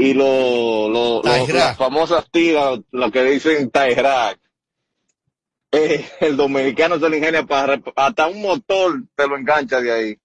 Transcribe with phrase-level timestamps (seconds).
[0.00, 4.38] y lo, lo, lo- las famosas tiras, lo que dicen Tajrak.
[5.72, 10.18] Eh, el dominicano se le ingenia para hasta un motor te lo engancha de ahí.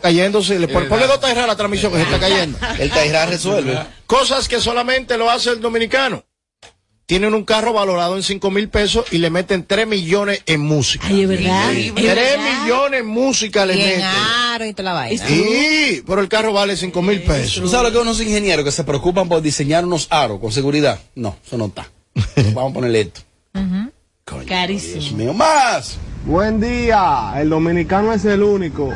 [0.00, 2.58] Cayéndose, le pon- ponle dos Tairra a la transmisión que se está cayendo.
[2.78, 3.78] El Tairra resuelve.
[4.06, 6.24] Cosas que solamente lo hace el dominicano.
[7.12, 11.08] Tienen un carro valorado en 5 mil pesos y le meten 3 millones en música.
[11.08, 11.72] Ay, es verdad.
[11.74, 12.62] es 3 verdad.
[12.62, 14.02] millones en música le Y meten.
[14.02, 15.26] aro y toda la vaina.
[15.26, 17.70] Sí, pero el carro vale 5 mil ¿Tú pesos.
[17.70, 21.00] sabes lo que unos ingenieros que se preocupan por diseñar unos aros con seguridad?
[21.14, 21.86] No, eso no está.
[22.54, 23.20] Vamos a ponerle esto.
[23.52, 25.18] Dios Carísimo.
[25.18, 25.98] mío, más.
[26.24, 27.34] Buen día.
[27.36, 28.88] El dominicano es el único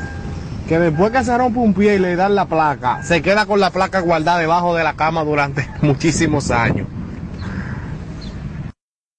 [0.66, 3.60] que después que se rompe un pie y le dan la placa, se queda con
[3.60, 6.86] la placa guardada debajo de la cama durante muchísimos años.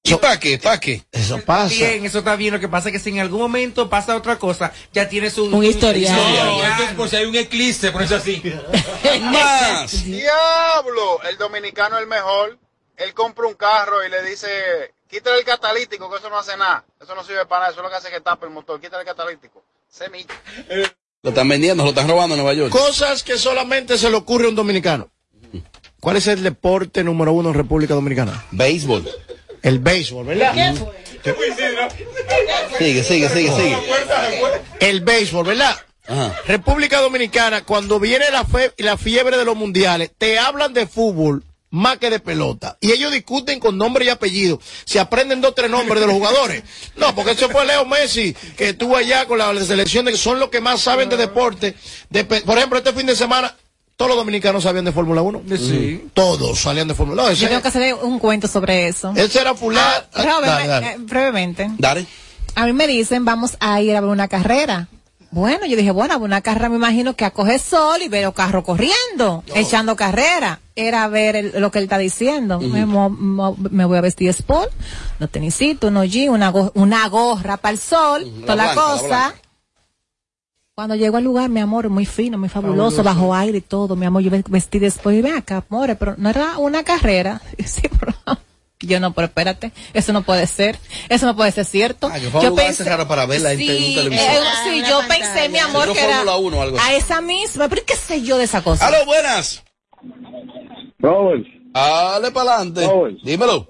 [0.07, 0.57] ¿Y para qué?
[0.57, 1.03] ¿Para qué?
[1.11, 1.73] Eso pasa.
[1.73, 2.53] Bien, eso está bien.
[2.53, 5.45] Lo que pasa es que si en algún momento pasa otra cosa, ya tiene su...
[5.45, 6.15] Un historial.
[6.15, 8.41] No, esto es por si hay un eclipse, por eso así.
[9.21, 10.05] Más.
[10.05, 12.57] Diablo, el dominicano es el mejor.
[12.97, 14.47] Él compra un carro y le dice,
[15.07, 16.85] quítale el catalítico, que eso no hace nada.
[17.01, 18.79] Eso no sirve para nada, eso es lo que hace que tape el motor.
[18.81, 19.63] Quítale el catalítico.
[19.89, 20.33] Semilla.
[21.23, 22.71] Lo están vendiendo, lo están robando en Nueva York.
[22.71, 25.09] Cosas que solamente se le ocurre a un dominicano.
[25.99, 28.45] ¿Cuál es el deporte número uno en República Dominicana?
[28.51, 29.09] Béisbol.
[29.61, 30.53] El béisbol, ¿verdad?
[32.77, 33.77] Sigue, sigue, sigue, sigue.
[34.79, 35.75] El béisbol, ¿verdad?
[36.07, 36.35] Ajá.
[36.47, 41.43] República Dominicana, cuando viene la, fe- la fiebre de los mundiales, te hablan de fútbol
[41.69, 42.77] más que de pelota.
[42.79, 44.61] Y ellos discuten con nombre y apellido.
[44.85, 46.63] Se aprenden dos o tres nombres de los jugadores.
[46.95, 50.39] No, porque eso fue Leo Messi, que estuvo allá con la selección, de que son
[50.39, 51.75] los que más saben de deporte.
[52.09, 53.53] De por ejemplo, este fin de semana,
[53.97, 55.41] todos los dominicanos sabían de Fórmula 1.
[55.57, 56.07] Sí.
[56.13, 57.33] Todos salían de Fórmula 1.
[57.33, 59.11] Yo tengo que hacer un cuento sobre eso.
[59.15, 60.05] Ese era fulano.
[60.13, 60.87] Ah, Robert, dale, dale.
[60.91, 61.69] eh, brevemente.
[61.79, 62.05] Dale.
[62.55, 64.87] A mí me dicen, vamos a ir a ver una carrera.
[65.31, 68.07] Bueno, yo dije, bueno, a ver una carrera me imagino que a coger sol y
[68.07, 70.59] ver los carros corriendo, echando carrera.
[70.75, 72.59] Era ver el- lo que él está diciendo.
[72.61, 74.71] me, mo- mo- me voy a vestir sport,
[75.19, 79.01] los tenisitos, unos jeans, una, go- una gorra para el sol, toda la, blanca, la
[79.01, 79.35] cosa.
[80.77, 84.05] Cuando llego al lugar, mi amor, muy fino, muy fabuloso, bajo aire y todo, mi
[84.05, 87.41] amor, yo ve- vestí después y ven acá, amor, pero no era una carrera.
[87.65, 88.13] Sí, pero
[88.81, 90.77] yo no, pero espérate, eso no puede ser,
[91.09, 92.11] eso no puede ser cierto.
[92.13, 94.29] Ah, ese raro para verla en sí, te- en un televisor.
[94.35, 95.33] eh, Ah, sí, yo pantalla.
[95.33, 96.87] pensé, mi amor, que era Fórmula 1 o algo así.
[96.91, 98.85] a esa misma, pero ¿qué sé yo de esa cosa?
[98.85, 99.63] ¡Aló, buenas!
[100.99, 101.43] Robert,
[101.73, 102.87] Dale para adelante.
[103.23, 103.67] Dímelo.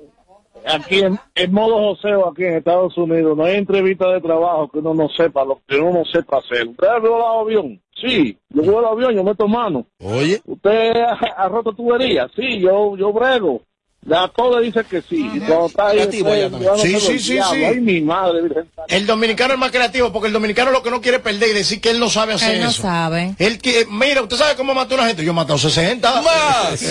[0.68, 4.80] Aquí en, en modo joseo, aquí en Estados Unidos, no hay entrevista de trabajo que
[4.80, 6.68] uno no sepa lo que uno no sepa hacer.
[6.68, 7.82] ¿Usted ha volado avión?
[8.00, 9.86] Sí, yo vuelo avión, yo meto mano.
[10.00, 10.42] Oye.
[10.46, 12.28] ¿Usted ha, ha roto tubería?
[12.36, 13.62] Sí, yo, yo brego.
[14.06, 15.30] Ya todo le dice que sí.
[15.34, 16.62] Y cuando está ahí, Creativo también.
[16.62, 17.56] yo no Sí, sí, sí, diablo.
[17.56, 17.64] sí.
[17.66, 18.42] Ay, mi madre.
[18.44, 18.70] Virgen.
[18.88, 21.82] El dominicano es más creativo porque el dominicano lo que no quiere perder y decir
[21.82, 22.84] que él no sabe hacer Él no eso.
[22.84, 23.36] sabe.
[23.40, 25.26] Él que, mira, usted sabe cómo mató a una gente.
[25.26, 26.22] Yo he matado 60.
[26.22, 26.72] Más.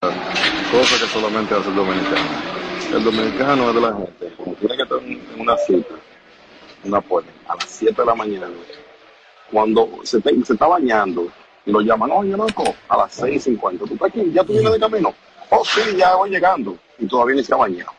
[0.00, 2.55] cosa que solamente hace el dominicano.
[2.92, 5.94] El dominicano es de la gente, como tiene que estar en una cita,
[6.84, 8.48] una puerta, a las 7 de la mañana,
[9.50, 11.30] cuando se, te- se está bañando,
[11.64, 14.22] y lo llaman, oye, loco, a las 6.50, ¿tú estás aquí?
[14.32, 15.14] ¿Ya tú vienes de camino?
[15.50, 17.90] Oh, sí, ya voy llegando, y todavía ni se ha bañado.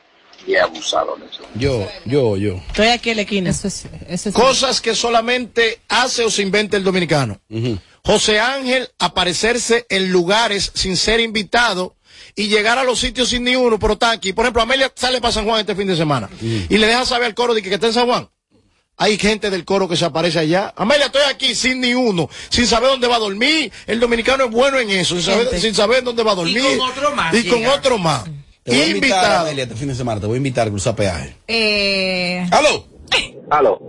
[0.45, 1.41] Y abusado de eso.
[1.55, 2.53] Yo, yo, yo.
[2.67, 3.49] Estoy aquí en la esquina.
[3.49, 7.39] Eso es, eso es Cosas que solamente hace o se inventa el dominicano.
[8.05, 11.95] José Ángel aparecerse en lugares sin ser invitado
[12.37, 14.31] y llegar a los sitios sin ni uno, pero está aquí.
[14.31, 17.25] Por ejemplo, Amelia sale para San Juan este fin de semana y le deja saber
[17.25, 18.29] al coro de que, que está en San Juan.
[18.95, 20.73] Hay gente del coro que se aparece allá.
[20.77, 23.71] Amelia, estoy aquí sin ni uno, sin saber dónde va a dormir.
[23.87, 25.59] El dominicano es bueno en eso, sin saber, Gente.
[25.59, 26.61] sin saber dónde va a dormir.
[26.77, 28.23] con otro más Y con otro más.
[28.63, 29.45] Te voy a invitar, Invitado.
[29.47, 30.21] Amelia, este fin de semana.
[30.21, 31.35] Te voy a invitar a cruzar peaje.
[31.47, 32.85] Eh, ¡Aló!
[33.49, 33.79] Aló.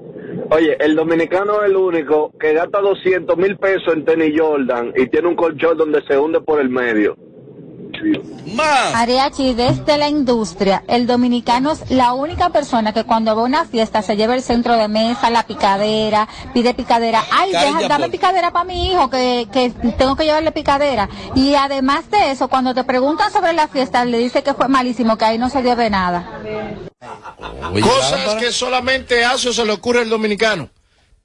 [0.50, 5.06] Oye, el dominicano es el único que gasta 200 mil pesos en tenis Jordan y
[5.08, 7.16] tiene un colchón donde se hunde por el medio.
[8.54, 8.94] Más.
[8.94, 13.64] Ariachi, desde la industria, el dominicano es la única persona que cuando va a una
[13.64, 17.22] fiesta se lleva el centro de mesa, la picadera, pide picadera.
[17.30, 21.08] Ay, deja- dame picadera para mi hijo, que, que tengo que llevarle picadera.
[21.34, 25.16] Y además de eso, cuando te preguntan sobre la fiesta, le dice que fue malísimo,
[25.18, 26.28] que ahí no se lleve nada.
[27.82, 30.68] Cosas que solamente hace o se le ocurre al dominicano.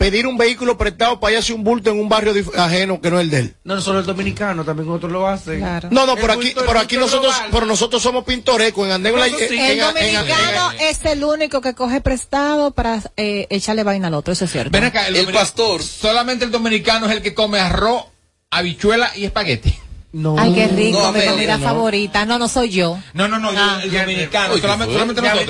[0.04, 3.24] Pedir un vehículo prestado para irse un bulto en un barrio ajeno que no es
[3.24, 3.56] el de él.
[3.64, 5.60] No, no solo el dominicano, también otros lo hacen.
[5.60, 5.88] claro.
[5.92, 8.92] No, no, El por aquí, bulto- el por aquí nosotros, pero nosotros somos pintorescos en
[8.94, 9.56] andén en sí.
[9.56, 14.08] en- El en- en- dominicano es el único que coge prestado para eh, echarle vaina
[14.08, 14.72] al otro, eso es cierto.
[14.72, 15.82] Ven acá, El dominic- pastor.
[15.82, 18.04] Solamente el dominicano es el que come arroz,
[18.52, 19.74] habichuela y espagueti.
[20.14, 20.36] No.
[20.38, 21.66] Ay, qué rico, No, mi Amelia, comida no.
[21.66, 22.26] favorita.
[22.26, 23.00] No, no soy yo.
[23.14, 23.80] No, no, no, yo- Ah.
[23.84, 24.54] el dominicano.
[24.54, 25.00] Uy, ¿qué solamente, el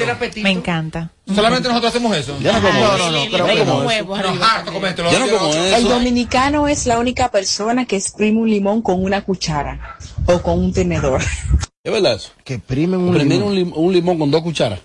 [0.08, 0.42] nosotros.
[0.42, 1.10] Me encanta.
[1.36, 2.38] Solamente nosotros hacemos eso.
[2.42, 3.12] Ya no como No, eso.
[3.12, 3.84] no, no, creo Hay que unos
[4.36, 4.46] no.
[4.46, 5.90] harto como El eso.
[5.90, 9.98] dominicano es la única persona que exprime un limón con una cuchara.
[10.28, 11.22] o con un tenedor.
[11.84, 12.30] ¿Es verdad eso?
[12.46, 13.44] Que exprimen un limón.
[13.50, 14.80] un, lim- un limón con dos cucharas.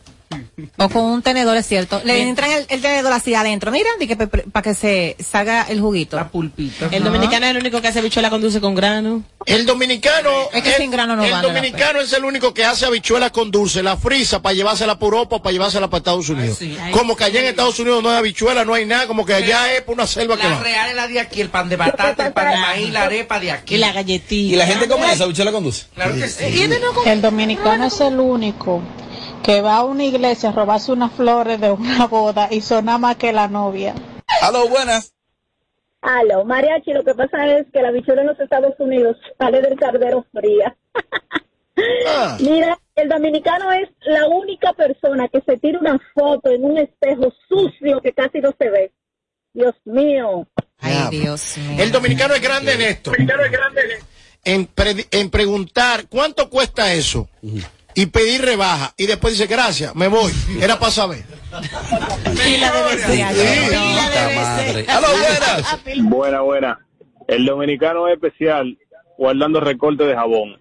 [0.77, 2.01] O con un tenedor, es cierto.
[2.05, 3.89] Le entran el, el tenedor así adentro, mira,
[4.53, 6.17] para que se salga el juguito.
[6.17, 6.89] La pulpita.
[6.91, 9.23] El dominicano es el único que hace bichuela con dulce con grano.
[9.47, 10.31] El dominicano.
[10.53, 12.87] Es que el- sin grano no El vale la dominicano es el único que hace
[12.87, 16.59] habichuelas con dulce, la frisa para llevársela por Europa o para llevársela para Estados Unidos.
[16.61, 19.35] Ay, como que allá en Estados Unidos no hay habichuela, no hay nada, como que
[19.35, 21.77] allá es por una selva que La real es la de aquí, el pan de
[21.77, 23.75] batata, el pan de maíz, la arepa de aquí.
[23.77, 24.55] Y la galletita.
[24.55, 25.87] ¿Y la gente come esa bichuela con dulce?
[25.95, 26.45] Claro que sí.
[27.07, 28.83] El dominicano es el único
[29.43, 32.99] que va a una iglesia a robarse unas flores de una boda y son nada
[32.99, 33.95] más que la novia.
[34.43, 35.15] Aló, buenas.
[36.01, 39.79] Aló, mariachi, lo que pasa es que la bichuela en los Estados Unidos sale del
[39.79, 40.77] cardero fría.
[42.41, 47.33] Mira, el dominicano es la única persona que se tira una foto en un espejo
[47.49, 48.93] sucio que casi no se ve.
[49.53, 50.47] Dios mío.
[50.81, 51.83] Ay, Dios mío.
[51.83, 53.13] El dominicano es grande en esto.
[54.45, 57.29] En, pre- en preguntar cuánto cuesta eso
[57.99, 60.33] y pedir rebaja y después dice gracias, me voy.
[60.61, 61.25] Era para saber.
[62.45, 62.83] Pila de
[65.19, 65.77] buenas.
[66.05, 66.79] Buena, buena.
[67.27, 68.79] El dominicano es especial
[69.17, 70.61] guardando recortes de jabón.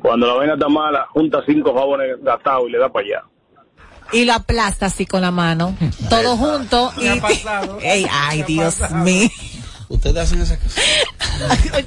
[0.00, 3.24] Cuando la vaina está mala, junta cinco jabones gastados y le da para allá.
[4.12, 5.76] Y lo aplasta así con la mano.
[6.08, 6.92] Todo junto.
[6.98, 7.78] Y, ha pasado.
[7.82, 9.28] Ey, ay, Dios mío.
[9.88, 11.86] Ustedes hacen esas cosas.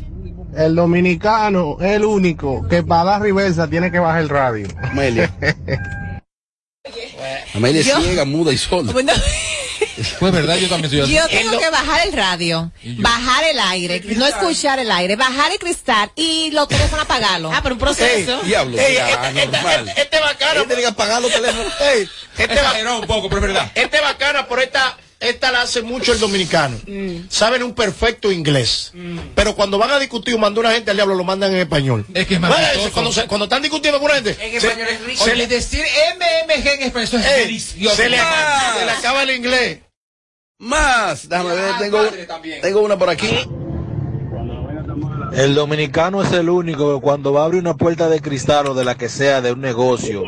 [0.55, 4.67] El dominicano es el único que para dar reversa tiene que bajar el radio.
[4.83, 5.31] Amelia.
[7.53, 8.91] Amelia es Yo- ciega, muda y sola.
[8.91, 9.13] Bueno,
[10.19, 11.13] Pues verdad, yo también soy así.
[11.13, 15.59] yo tengo que bajar el radio, bajar el aire, no escuchar el aire, bajar el
[15.59, 17.51] cristal y los teléfonos apagarlos.
[17.53, 18.39] Ah, pero un proceso.
[18.43, 19.87] Diablo, Ey, será este, este- normal.
[19.89, 20.63] este- este bacano.
[20.65, 21.73] Tiene que apagar los teléfonos.
[21.81, 23.71] Ey, este, Exageró un poco, pero es verdad.
[23.75, 26.77] este bacana, pero esta, esta la hace mucho el dominicano.
[27.29, 28.93] Saben un perfecto inglés.
[29.35, 32.05] Pero cuando van a discutir o mandan una gente al diablo, lo mandan en español.
[32.13, 32.53] Es que es más
[32.93, 35.23] cuando, se- cuando están discutiendo con una gente, En se- español es rico.
[35.23, 35.83] se le- decir
[36.17, 37.95] MMG en español es delicioso.
[37.95, 38.77] se le, Más.
[38.79, 39.79] se le acaba el inglés.
[40.59, 41.27] Más.
[41.29, 42.03] Déjame ver, Ah, tengo,
[42.61, 43.29] tengo una por aquí.
[45.33, 48.73] El dominicano es el único que cuando va a abrir una puerta de cristal o
[48.73, 50.23] de la que sea de un negocio,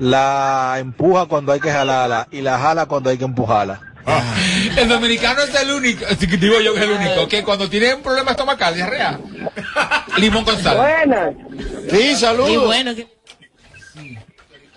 [0.00, 3.93] la empuja cuando hay que jalarla y la jala cuando hay que empujarla.
[4.76, 6.04] El dominicano es el único,
[6.38, 9.18] digo yo que es el único, que cuando tiene un problema estomacal, diarrea,
[10.18, 10.76] limón con sal.
[10.76, 11.34] Buenas.
[11.90, 12.66] Sí, Y saludos.
[12.66, 13.08] bueno, que-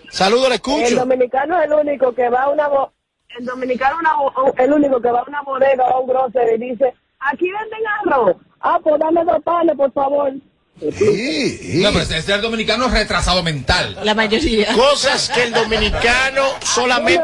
[0.10, 0.96] Saludos, le El escucho.
[0.96, 2.94] dominicano es el único que va a una bo-
[3.38, 6.08] el dominicano es una bo- el único que va a una bodega o a un
[6.08, 8.36] grocery y dice, aquí venden arroz.
[8.62, 10.32] Ah, pues dame dos panes, por favor.
[10.80, 11.78] Sí, sí.
[11.82, 13.98] No, pero ese es el dominicano retrasado mental.
[14.04, 14.74] la mayoría.
[14.74, 17.24] Cosas que el dominicano solamente,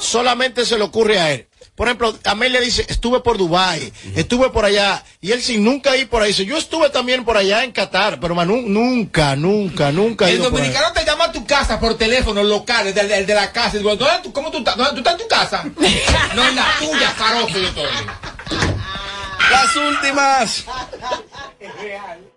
[0.00, 1.48] solamente se le ocurre a él.
[1.74, 6.08] Por ejemplo, Amelia dice, estuve por Dubai, estuve por allá, y él sin nunca ir
[6.08, 9.90] por ahí dice, yo estuve también por allá en Qatar, pero man, nu- nunca, nunca,
[9.90, 13.34] nunca El dominicano te llama a tu casa por teléfono local, el de, el de
[13.34, 13.74] la casa.
[13.74, 14.76] y digo, ¿dónde tú, ¿Cómo tú estás?
[14.76, 15.64] ¿Dónde tú estás en tu casa?
[16.36, 17.84] No en la tuya, zaroso yo estoy.
[19.50, 20.64] Las últimas.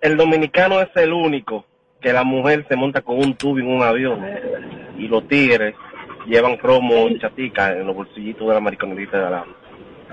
[0.08, 1.66] El dominicano es el único
[2.02, 4.24] que la mujer se monta con un tubo en un avión
[4.98, 5.76] y los tigres
[6.28, 9.46] llevan cromo y chatica en los bolsillitos de la mariconerita de la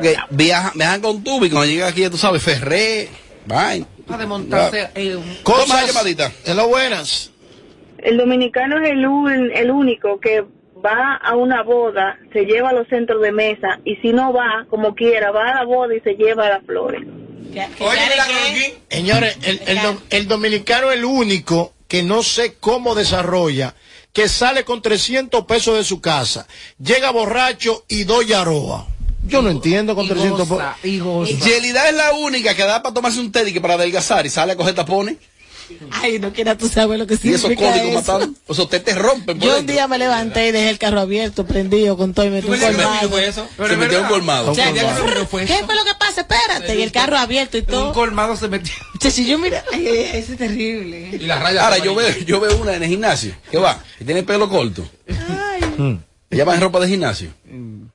[0.03, 3.09] Que viajan, viajan con tubo y cuando llegan aquí, ya tú sabes, Ferré,
[3.47, 3.87] vaina.
[4.05, 4.89] Para desmontarse.
[4.97, 6.29] eh, Cosas, llamadita.
[6.45, 7.31] Hello, buenas.
[7.99, 10.45] El dominicano es el, un- el único que
[10.85, 14.67] va a una boda, se lleva a los centros de mesa y si no va,
[14.69, 17.03] como quiera, va a la boda y se lleva las flores.
[18.91, 19.79] Señores, el, el
[20.11, 23.75] el dominicano es el único que no sé cómo desarrolla,
[24.13, 26.47] que sale con 300 pesos de su casa,
[26.79, 28.87] llega borracho y doy aroa.
[29.27, 30.59] Yo no entiendo con y 300 pesos.
[31.45, 34.31] Yelida es la única que da para tomarse un té y que para adelgazar y
[34.31, 35.17] sale a coger tapones.
[35.91, 38.13] Ay, no quiera tú sabes lo que Y esos significa códigos eso.
[38.13, 38.39] matando.
[38.49, 41.97] Esos té te rompen Yo un día me levanté y dejé el carro abierto, prendido,
[41.97, 43.09] con todo y me ¿Tú un colmado.
[43.09, 43.49] fue eso?
[43.57, 44.51] Pero Se metió un colmado.
[44.53, 44.81] O sea, ¿Qué
[45.31, 46.23] fue ¿Qué lo que pasa?
[46.23, 46.77] Espérate.
[46.79, 47.93] Y el carro abierto y Un todo.
[47.93, 48.73] colmado se metió.
[49.01, 51.11] Che, si yo mira, ay, ay, ay, ese es terrible.
[51.13, 51.65] Y las rayas.
[51.65, 54.49] Ahora, yo veo, yo veo una en el gimnasio que va y tiene el pelo
[54.49, 54.89] corto.
[56.31, 57.31] Ella va en ropa de gimnasio.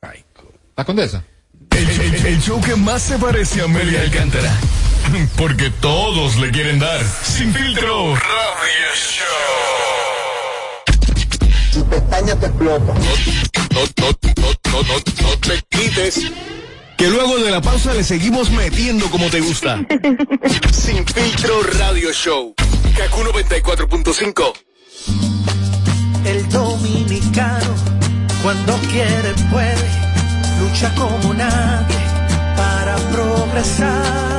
[0.01, 1.23] Ay, co- ¿La condesa?
[1.71, 4.51] El, el- el show que más se parece a Amelia Alcántara.
[5.37, 7.01] Porque todos le quieren dar.
[7.23, 8.15] Sin filtro.
[8.15, 9.25] Radio Show.
[11.73, 12.93] Tu pestaña te explota.
[12.93, 16.31] No, no, no, no, no, no te quites.
[16.97, 19.79] Que luego de la pausa le seguimos metiendo como te gusta.
[20.73, 22.53] Sin filtro Radio Show.
[22.97, 24.53] Kaku 94.5.
[26.25, 27.73] El dominicano,
[28.43, 29.89] cuando quiere, puede,
[30.59, 31.97] lucha como nadie
[32.57, 34.38] para progresar.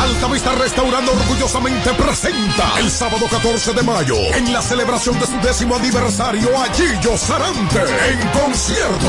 [0.00, 5.74] Altavista Restaurando orgullosamente presenta el sábado 14 de mayo en la celebración de su décimo
[5.76, 9.06] aniversario a Gillo Sarante en concierto.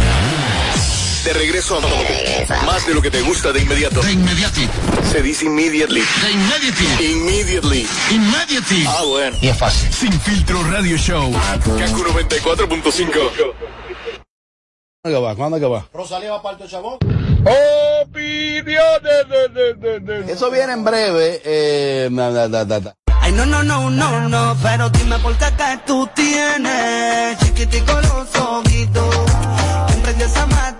[1.23, 4.01] De regreso a más de lo que te gusta de inmediato.
[4.01, 4.67] De inmediati.
[5.11, 6.01] Se dice immediately.
[6.01, 7.11] De immediately.
[7.11, 7.87] Immediately.
[8.09, 8.85] Immediately.
[8.87, 9.37] Ah, bueno.
[9.39, 9.93] Y es fácil.
[9.93, 11.31] Sin filtro radio show.
[11.31, 13.53] Kaku 94.5.
[15.03, 15.35] ¿Cuándo que va?
[15.35, 15.87] ¿Cuándo que va?
[15.93, 16.97] Rosalía va para el chabón.
[20.27, 21.41] Eso viene en breve.
[21.45, 22.95] Eh, da, da, da.
[23.19, 28.35] Ay, no, no, no, no, no, pero dime por qué que tú tienes chiquitico los
[28.35, 29.15] ojitos.
[29.93, 30.70] Emprende esa mata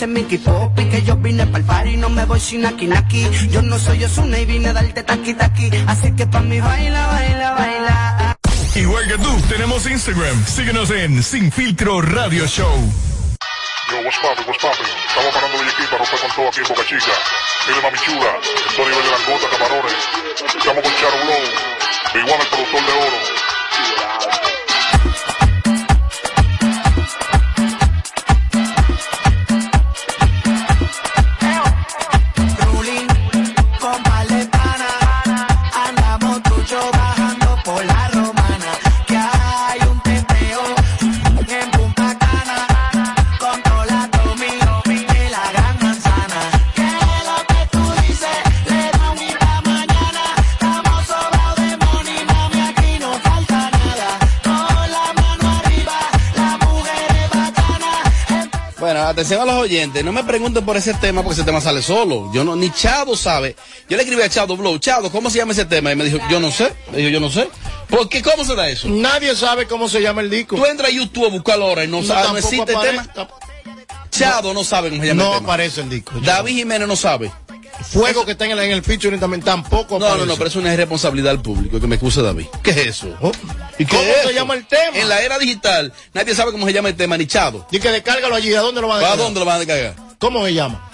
[0.00, 3.28] ese Mickey Pop y que yo vine pa'l party no me voy sin aquí naki.
[3.50, 5.68] Yo no soy Osuna y vine a darte taqui taqui.
[5.86, 8.36] Así que pa' mí baila, baila, baila.
[8.76, 10.46] Igual que tú, tenemos Instagram.
[10.46, 12.72] Síguenos en Sin Filtro Radio Show.
[13.90, 14.86] Yo, what's poppin', what's poppin'?
[15.08, 17.12] Estamos parando de aquí para romper con todo aquí en Boca Chica.
[17.68, 20.00] Mire, mami chula, el Tony de langota, camarones.
[20.56, 21.44] Estamos con Charo Blow,
[22.24, 24.49] One, el productor de oro.
[59.20, 62.30] Atención a los oyentes, no me pregunten por ese tema porque ese tema sale solo.
[62.32, 63.54] Yo no, ni Chado sabe.
[63.88, 65.92] Yo le escribí a Chado Blow, Chado, ¿cómo se llama ese tema?
[65.92, 66.72] Y me dijo, yo no sé.
[66.90, 67.48] Me dijo, yo no sé.
[67.88, 68.22] ¿Por qué?
[68.22, 68.88] ¿Cómo se da eso?
[68.88, 70.56] Nadie sabe cómo se llama el disco.
[70.56, 73.08] Tú entras a YouTube a buscarlo ahora y no, No, sabe, no existe el tema.
[74.10, 75.52] Chado no sabe cómo se llama No el tema.
[75.52, 76.14] aparece el disco.
[76.20, 77.30] David Jiménez no sabe.
[77.84, 80.26] Fuego que está en el, en el featuring también tampoco No, aparece.
[80.26, 82.46] no, no, pero es una irresponsabilidad del público, que me excuse David.
[82.62, 83.08] ¿Qué es eso?
[83.78, 84.30] ¿Y qué ¿Cómo es se eso?
[84.30, 84.96] llama el tema?
[84.98, 87.66] En la era digital, nadie sabe cómo se llama el tema, ni Chado.
[87.70, 88.54] Di que descárgalo allí.
[88.54, 89.24] ¿A dónde lo van a ¿A descargar?
[89.24, 89.94] dónde lo van a descargar?
[90.18, 90.88] ¿Cómo se llama?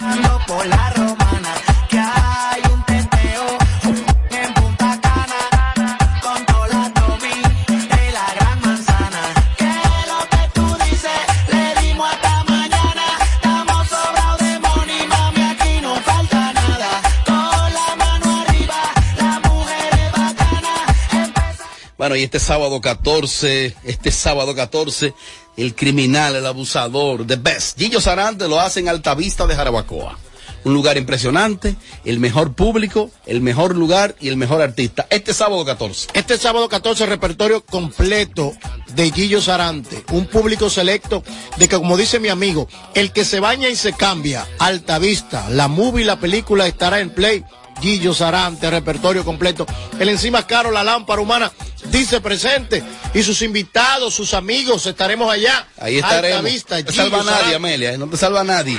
[22.17, 25.13] Y este sábado 14, este sábado 14,
[25.55, 27.77] el criminal, el abusador, the best.
[27.77, 30.17] Gillo Sarante lo hace en Altavista de Jarabacoa.
[30.63, 35.07] Un lugar impresionante, el mejor público, el mejor lugar y el mejor artista.
[35.09, 36.09] Este sábado 14.
[36.13, 38.53] Este sábado 14, repertorio completo
[38.95, 40.03] de Guillo Sarante.
[40.11, 41.23] Un público selecto
[41.57, 45.49] de que, como dice mi amigo, el que se baña y se cambia, alta vista,
[45.49, 47.45] la movie la película estará en play.
[47.81, 49.65] Guillo Sarante, repertorio completo.
[49.99, 51.51] El encima caro, la lámpara humana,
[51.85, 52.83] dice presente.
[53.13, 55.67] Y sus invitados, sus amigos, estaremos allá.
[55.79, 56.43] Ahí estaremos.
[56.43, 57.55] Vista, no te salva nadie, Sarante.
[57.55, 57.93] Amelia.
[57.93, 58.77] eh, No te salva nadie.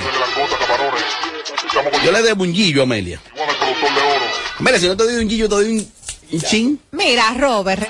[2.03, 3.21] Yo le debo un guillo a Amelia.
[4.59, 5.91] Amelia, si no te doy un guillo, te doy un,
[6.31, 6.79] un chin.
[6.91, 7.87] Mira, Robert.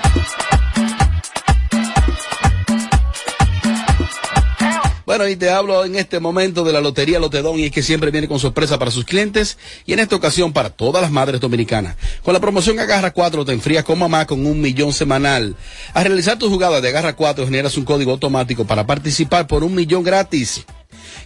[5.10, 8.12] Bueno, y te hablo en este momento de la Lotería Lotedón y es que siempre
[8.12, 11.96] viene con sorpresa para sus clientes y en esta ocasión para todas las madres dominicanas.
[12.22, 15.56] Con la promoción Agarra 4 te enfrías con mamá con un millón semanal.
[15.96, 19.74] Al realizar tu jugada de Agarra 4 generas un código automático para participar por un
[19.74, 20.64] millón gratis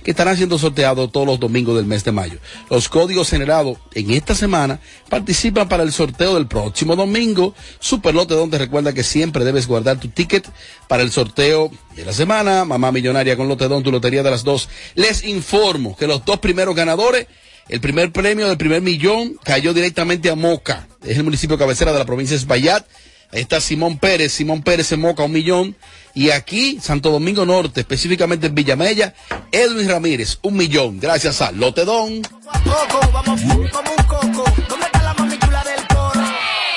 [0.04, 2.40] que estarán siendo sorteados todos los domingos del mes de mayo.
[2.70, 7.56] Los códigos generados en esta semana participan para el sorteo del próximo domingo.
[7.80, 10.48] Superlote donde recuerda que siempre debes guardar tu ticket
[10.88, 12.66] para el sorteo de la semana.
[12.66, 14.70] Mamá Millonaria con Lotedón, tu lotería de las dos.
[14.96, 17.28] Les informo que los dos primeros ganadores,
[17.70, 20.88] el primer premio del primer millón cayó directamente a Moca.
[21.04, 22.86] Es el municipio cabecera de la provincia de Espaillat.
[23.34, 25.76] Está Simón Pérez, Simón Pérez en Moca, un millón.
[26.14, 29.16] Y aquí, Santo Domingo Norte, específicamente en Villamella,
[29.52, 31.00] Edwin Ramírez, un millón.
[31.00, 32.22] Gracias a Lotedón.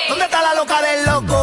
[0.09, 1.36] ¿Dónde está la loca del loco?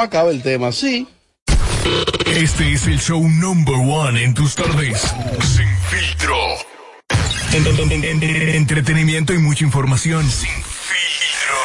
[0.00, 1.06] Acaba el tema, sí.
[2.26, 5.00] Este es el show number one en tus tardes.
[5.42, 6.36] Sin filtro.
[7.52, 10.28] En- en- en- en- entretenimiento y mucha información.
[10.30, 11.56] Sin filtro.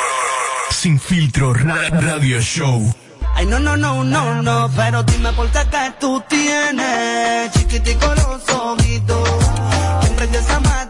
[0.72, 1.54] Sin filtro.
[1.54, 2.94] ra- radio show.
[3.36, 8.50] Ay, no, no, no, no, no, pero dime por qué que tú tienes chiquitico los
[8.50, 9.30] ojitos.
[10.02, 10.87] Siempre esa mata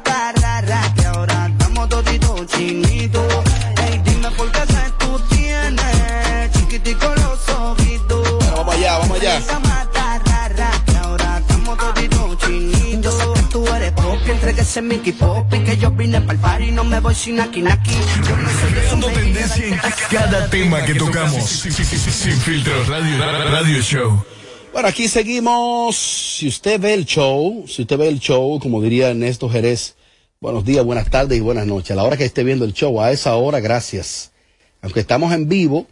[14.81, 17.91] Mickey Pop y que yo vine pa'l party y no me voy sin aquí, naki.
[19.13, 19.79] Tendencia en
[20.11, 21.43] cada tema que tocamos.
[21.45, 22.73] Sin, sin- sin- sin filtro.
[22.85, 24.23] Radio, radio show.
[24.73, 25.95] Bueno, aquí seguimos.
[25.97, 29.95] Si usted ve el show, si usted ve el show, como diría Ernesto Jerez,
[30.39, 31.91] buenos días, buenas tardes y buenas noches.
[31.91, 34.31] A la hora que esté viendo el show, a esa hora, gracias.
[34.81, 35.87] Aunque estamos en vivo,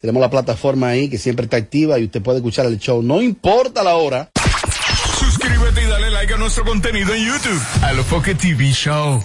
[0.00, 3.02] tenemos la plataforma ahí que siempre está activa y usted puede escuchar el show.
[3.02, 4.30] No importa la hora.
[5.40, 7.62] Suscríbete y dale like a nuestro contenido en YouTube.
[7.82, 9.24] A lo Foque TV Show.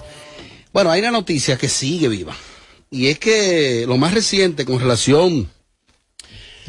[0.72, 2.34] Bueno, hay una noticia que sigue viva.
[2.90, 5.50] Y es que lo más reciente con relación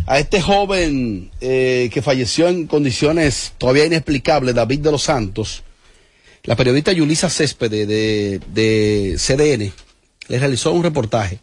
[0.07, 5.63] a este joven eh, que falleció en condiciones todavía inexplicables, David de los Santos,
[6.43, 9.73] la periodista Yulisa Céspedes de, de CDN
[10.27, 11.39] le realizó un reportaje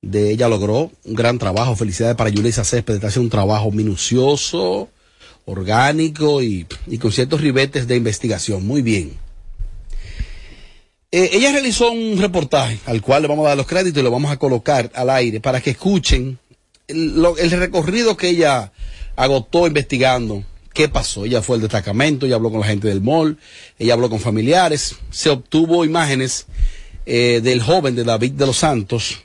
[0.00, 1.76] de ella logró un gran trabajo.
[1.76, 4.88] Felicidades para Yulisa Céspedes, está haciendo un trabajo minucioso,
[5.48, 6.66] orgánico y,
[7.00, 8.66] con ciertos ribetes de investigación.
[8.66, 9.16] Muy bien.
[11.10, 14.10] Eh, ella realizó un reportaje al cual le vamos a dar los créditos y lo
[14.10, 16.38] vamos a colocar al aire para que escuchen
[16.86, 18.72] el recorrido que ella
[19.16, 20.44] agotó investigando.
[20.74, 21.24] ¿Qué pasó?
[21.24, 23.38] Ella fue al destacamento, ella habló con la gente del mall,
[23.78, 26.46] ella habló con familiares, se obtuvo imágenes
[27.06, 29.18] eh, del joven de David de los Santos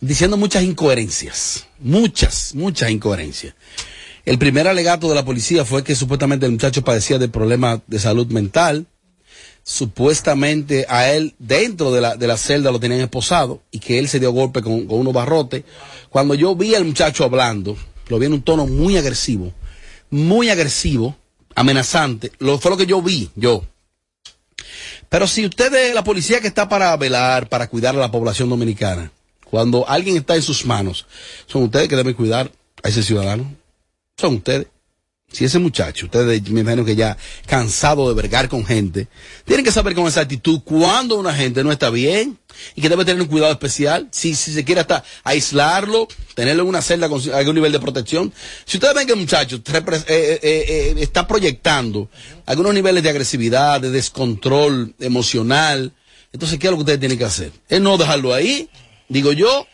[0.00, 3.54] diciendo muchas incoherencias, muchas, muchas incoherencias.
[4.26, 8.00] El primer alegato de la policía fue que supuestamente el muchacho padecía de problemas de
[8.00, 8.86] salud mental,
[9.62, 14.08] supuestamente a él dentro de la, de la celda lo tenían esposado y que él
[14.08, 15.62] se dio golpe con, con unos barrotes.
[16.10, 17.76] Cuando yo vi al muchacho hablando,
[18.08, 19.52] lo vi en un tono muy agresivo,
[20.10, 21.16] muy agresivo,
[21.54, 23.64] amenazante, lo, fue lo que yo vi, yo.
[25.08, 28.48] Pero si usted es la policía que está para velar, para cuidar a la población
[28.48, 29.12] dominicana,
[29.48, 31.06] cuando alguien está en sus manos,
[31.46, 32.50] son ustedes que deben cuidar
[32.82, 33.65] a ese ciudadano.
[34.16, 34.68] Son ustedes.
[35.30, 39.08] Si ese muchacho, ustedes me imagino que ya cansado de vergar con gente,
[39.44, 42.38] tienen que saber con esa actitud cuando una gente no está bien
[42.76, 44.08] y que debe tener un cuidado especial.
[44.12, 48.32] Si, si se quiere hasta aislarlo, tenerlo en una celda con algún nivel de protección.
[48.64, 52.08] Si ustedes ven que el muchacho eh, eh, eh, está proyectando
[52.46, 55.92] algunos niveles de agresividad, de descontrol emocional,
[56.32, 57.50] entonces, ¿qué es lo que ustedes tienen que hacer?
[57.68, 58.68] Es no dejarlo ahí,
[59.08, 59.66] digo yo.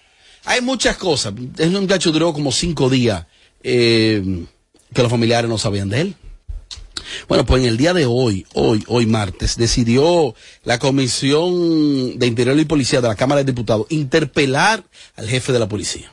[0.44, 1.34] Hay muchas cosas.
[1.56, 3.26] Ese muchacho duró como cinco días.
[3.62, 4.44] Eh,
[4.94, 6.16] que los familiares no sabían de él.
[7.28, 12.58] Bueno, pues en el día de hoy, hoy, hoy martes, decidió la Comisión de Interior
[12.58, 14.84] y Policía de la Cámara de Diputados interpelar
[15.16, 16.12] al jefe de la policía.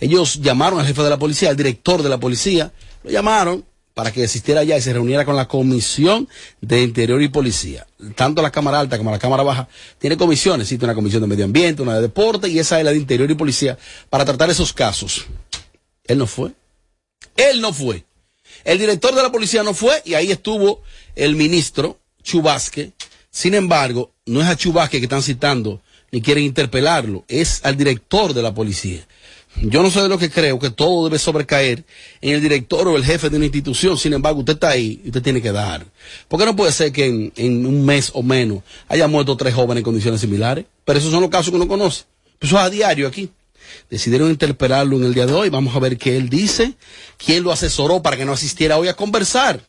[0.00, 2.72] Ellos llamaron al jefe de la policía, al director de la policía,
[3.04, 6.28] lo llamaron para que asistiera allá y se reuniera con la Comisión
[6.60, 7.86] de Interior y Policía.
[8.16, 11.44] Tanto la Cámara Alta como la Cámara Baja tiene comisiones, existe una comisión de medio
[11.44, 14.72] ambiente, una de deporte y esa es la de Interior y Policía para tratar esos
[14.72, 15.26] casos.
[16.06, 16.52] Él no fue.
[17.36, 18.04] Él no fue.
[18.64, 20.82] El director de la policía no fue y ahí estuvo
[21.14, 22.92] el ministro Chubasque.
[23.30, 28.34] Sin embargo, no es a Chubasque que están citando ni quieren interpelarlo, es al director
[28.34, 29.06] de la policía.
[29.62, 31.84] Yo no sé de lo que creo, que todo debe sobrecaer
[32.20, 33.98] en el director o el jefe de una institución.
[33.98, 35.86] Sin embargo, usted está ahí y usted tiene que dar.
[36.28, 39.80] Porque no puede ser que en, en un mes o menos haya muerto tres jóvenes
[39.80, 40.64] en condiciones similares.
[40.84, 42.04] Pero esos son los casos que uno conoce.
[42.40, 43.30] Eso es a diario aquí
[43.90, 45.48] decidieron interpelarlo en el día de hoy.
[45.50, 46.74] Vamos a ver qué él dice,
[47.16, 49.60] quién lo asesoró para que no asistiera hoy a conversar.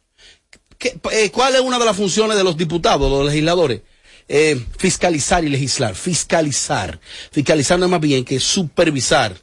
[0.78, 3.82] ¿Qué- eh, ¿Cuál es una de las funciones de los diputados, los legisladores?
[4.28, 5.96] Eh, fiscalizar y legislar.
[5.96, 7.00] Fiscalizar.
[7.32, 9.36] Fiscalizar no es más bien que supervisar.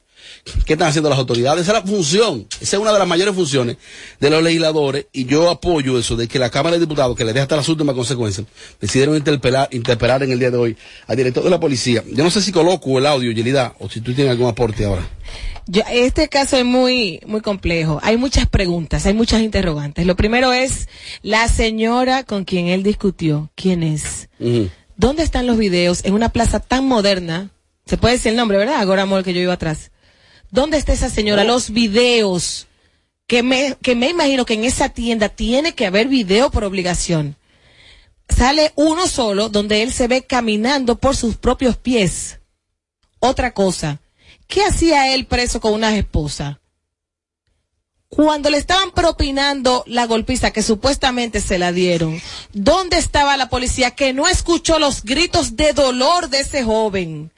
[0.64, 1.62] ¿Qué están haciendo las autoridades?
[1.62, 2.46] Esa es la función.
[2.61, 3.76] Esa es una de las mayores funciones
[4.20, 7.33] de los legisladores y yo apoyo eso de que la Cámara de Diputados, que le
[7.33, 8.46] deja hasta las últimas consecuencias,
[8.81, 10.76] decidieron interpelar, interpelar en el día de hoy
[11.07, 12.03] al director de la policía.
[12.11, 15.07] Yo no sé si coloco el audio, Yelida, o si tú tienes algún aporte ahora.
[15.66, 18.00] Yo- este caso es muy, muy complejo.
[18.03, 20.07] Hay muchas preguntas, hay muchas interrogantes.
[20.07, 20.88] Lo primero es
[21.22, 23.50] la señora con quien él discutió.
[23.55, 24.29] ¿Quién es?
[24.96, 27.50] ¿Dónde están los videos en una plaza tan moderna?
[27.87, 28.76] Se puede decir el nombre, ¿verdad?
[28.81, 29.90] Agora Mall que yo iba atrás.
[30.50, 31.44] ¿Dónde está esa señora?
[31.44, 32.66] Los videos.
[33.26, 37.36] Que me, que me imagino que en esa tienda tiene que haber video por obligación.
[38.28, 42.40] Sale uno solo donde él se ve caminando por sus propios pies.
[43.20, 44.00] Otra cosa.
[44.48, 46.60] ¿Qué hacía él preso con una esposa?
[48.08, 52.20] Cuando le estaban propinando la golpiza que supuestamente se la dieron,
[52.52, 57.30] ¿dónde estaba la policía que no escuchó los gritos de dolor de ese joven?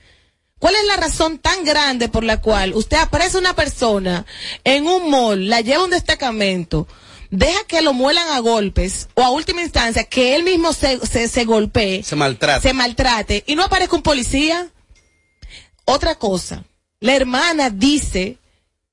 [0.63, 4.25] ¿Cuál es la razón tan grande por la cual usted apresa a una persona
[4.63, 6.87] en un mall, la lleva a un destacamento,
[7.31, 11.27] deja que lo muelan a golpes o a última instancia que él mismo se, se,
[11.27, 12.61] se golpee, Se maltrata.
[12.61, 14.69] se maltrate y no aparezca un policía?
[15.85, 16.63] Otra cosa,
[17.01, 18.39] la hermana dice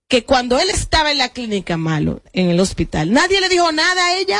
[0.07, 4.07] que cuando él estaba en la clínica malo, en el hospital, nadie le dijo nada
[4.07, 4.39] a ella.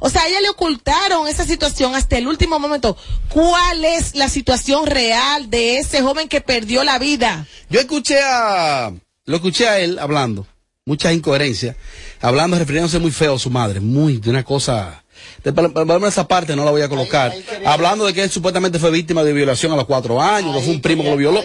[0.00, 2.96] O sea, a ella le ocultaron esa situación hasta el último momento.
[3.28, 7.46] ¿Cuál es la situación real de ese joven que perdió la vida?
[7.68, 8.92] Yo escuché a,
[9.26, 10.46] lo escuché a él hablando,
[10.86, 11.76] muchas incoherencias,
[12.20, 15.04] hablando, refiriéndose muy feo a su madre, muy, de una cosa...
[15.44, 17.30] De, para- para- para esa parte no la voy a colocar.
[17.66, 20.72] Hablando de que él supuestamente fue víctima de violación a los cuatro años, que fue
[20.74, 21.42] un primo que lo violó.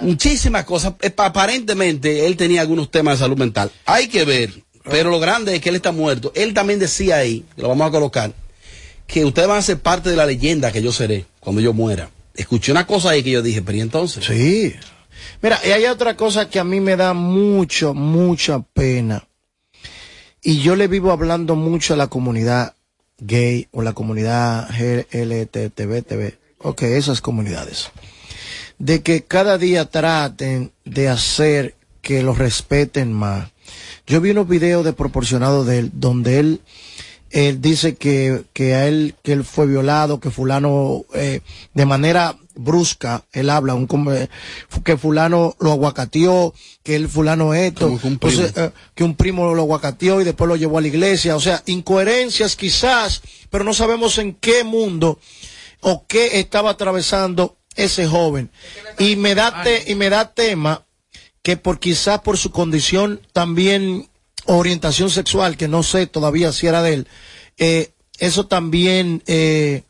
[0.00, 0.94] Muchísimas cosas.
[1.16, 3.70] Pa- Aparentemente él tenía algunos temas de salud mental.
[3.84, 4.62] Hay que ver.
[4.84, 6.32] Pero lo grande es que él está muerto.
[6.34, 8.32] Él también decía ahí, lo vamos a colocar,
[9.06, 12.10] que ustedes van a ser parte de la leyenda que yo seré cuando yo muera.
[12.34, 14.24] Escuché una cosa ahí que yo dije, pero ¿y entonces?
[14.24, 14.74] Sí.
[15.42, 19.26] Mira, y hay otra cosa que a mí me da mucho, mucha pena.
[20.42, 22.74] Y yo le vivo hablando mucho a la comunidad
[23.18, 27.90] gay o la comunidad LTTB, ok, esas comunidades.
[28.78, 33.50] De que cada día traten de hacer que los respeten más.
[34.06, 36.60] Yo vi unos videos de proporcionado de él, donde él,
[37.30, 41.40] él dice que, que a él, que él fue violado, que fulano, eh,
[41.74, 44.28] de manera brusca, él habla, un, eh,
[44.84, 48.32] que fulano lo aguacateó, que el fulano esto, Como que un primo.
[48.42, 51.40] Entonces, eh, que un primo lo aguacateó y después lo llevó a la iglesia, o
[51.40, 55.20] sea, incoherencias quizás, pero no sabemos en qué mundo
[55.80, 58.50] o qué estaba atravesando ese joven.
[58.98, 60.84] Y me da, te- y me da tema
[61.42, 64.08] que por quizás por su condición también
[64.46, 67.08] orientación sexual, que no sé todavía si era de él,
[67.58, 69.82] eh, eso también eh,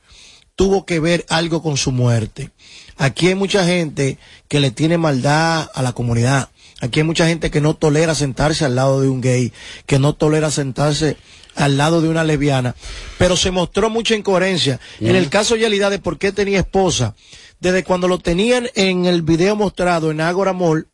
[0.54, 2.50] tuvo que ver algo con su muerte.
[2.96, 6.50] Aquí hay mucha gente que le tiene maldad a la comunidad.
[6.80, 9.52] Aquí hay mucha gente que no tolera sentarse al lado de un gay,
[9.86, 11.16] que no tolera sentarse
[11.54, 12.74] al lado de una lesbiana,
[13.18, 14.80] pero se mostró mucha incoherencia.
[15.00, 17.14] En el caso de Yelida de por qué tenía esposa,
[17.58, 20.88] desde cuando lo tenían en el video mostrado en Agora Mall,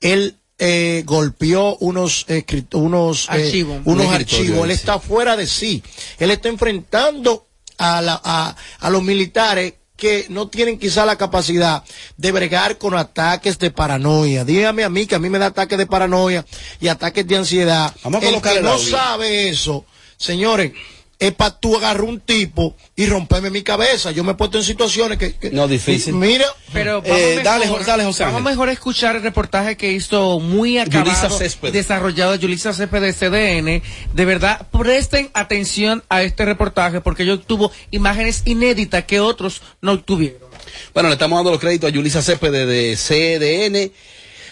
[0.00, 2.26] él eh, golpeó unos
[2.72, 3.80] unos eh, Archivos.
[3.84, 4.64] unos Un escritorio, archivos.
[4.64, 5.82] Él está fuera de sí.
[6.18, 7.46] Él está enfrentando
[7.78, 11.82] a, la, a, a los militares que no tienen quizá la capacidad
[12.16, 14.44] de bregar con ataques de paranoia.
[14.44, 16.44] Dígame a mí que a mí me da ataques de paranoia
[16.80, 17.94] y ataques de ansiedad.
[18.02, 18.90] Vamos a el que no audio.
[18.90, 19.84] sabe eso,
[20.16, 20.72] señores,
[21.20, 24.10] es para tú agarrar un tipo y romperme mi cabeza.
[24.10, 25.34] Yo me he puesto en situaciones que...
[25.36, 26.14] que- No, difícil.
[26.14, 28.42] Mira, Pero vamos Eh, mejor, dale, dale, José Vamos Ángel.
[28.52, 31.38] mejor a escuchar el reportaje que hizo muy acabado,
[31.70, 33.82] desarrollado Yulisa Céspedes de CDN.
[34.14, 40.00] De verdad, presten atención a este reportaje porque yo tuvo imágenes inéditas que otros no
[40.00, 40.48] tuvieron.
[40.94, 43.92] Bueno, le estamos dando los créditos a Yulisa Céspedes de CDN.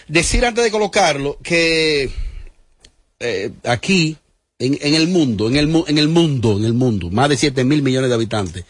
[0.07, 2.11] Decir antes de colocarlo que
[3.19, 4.17] eh, aquí,
[4.59, 7.63] en, en el mundo, en el, en el mundo, en el mundo, más de 7
[7.63, 8.65] mil millones de habitantes,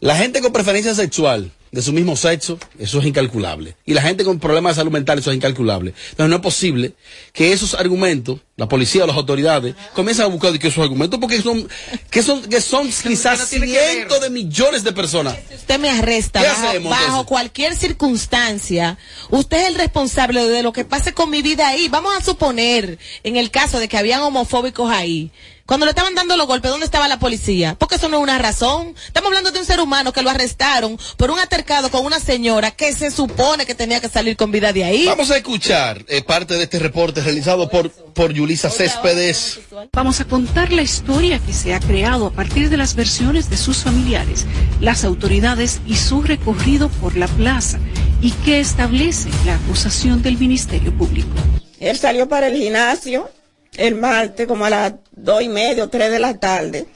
[0.00, 3.74] la gente con preferencia sexual de su mismo sexo, eso es incalculable.
[3.84, 5.92] Y la gente con problemas de salud mental, eso es incalculable.
[6.10, 6.92] Entonces no es posible
[7.32, 11.18] que esos argumentos, la policía o las autoridades, comiencen a buscar de que esos argumentos,
[11.18, 11.68] porque son,
[12.10, 15.36] que son, que son quizás cientos de millones de personas.
[15.52, 18.96] usted me arresta ¿Qué bajo, hacemos, bajo cualquier circunstancia,
[19.30, 21.88] usted es el responsable de lo que pase con mi vida ahí.
[21.88, 25.32] Vamos a suponer, en el caso de que habían homofóbicos ahí,
[25.66, 27.74] cuando le estaban dando los golpes, ¿dónde estaba la policía?
[27.78, 28.94] Porque eso no es una razón.
[29.06, 32.70] Estamos hablando de un ser humano que lo arrestaron por un altercado con una señora
[32.70, 35.06] que se supone que tenía que salir con vida de ahí.
[35.06, 39.60] Vamos a escuchar eh, parte de este reporte realizado por, por Yulisa Céspedes.
[39.92, 43.56] Vamos a contar la historia que se ha creado a partir de las versiones de
[43.56, 44.44] sus familiares,
[44.80, 47.78] las autoridades y su recorrido por la plaza
[48.20, 51.34] y qué establece la acusación del Ministerio Público.
[51.80, 53.30] Él salió para el gimnasio
[53.76, 56.86] el martes como a las dos y media o tres de la tarde.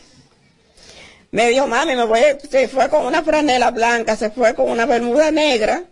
[1.30, 4.86] Me dijo, mami, me voy, se fue con una franela blanca, se fue con una
[4.86, 5.84] bermuda negra,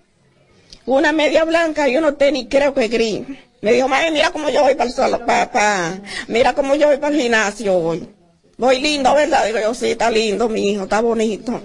[0.86, 3.22] una media blanca y unos tenis creo que gris.
[3.60, 6.88] Me dijo, mami, mira cómo yo voy para el solo, pa, pa, mira cómo yo
[6.88, 8.08] voy para el gimnasio hoy.
[8.56, 9.44] Voy lindo, ¿verdad?
[9.44, 11.60] Digo yo, sí, está lindo, mi hijo, está bonito.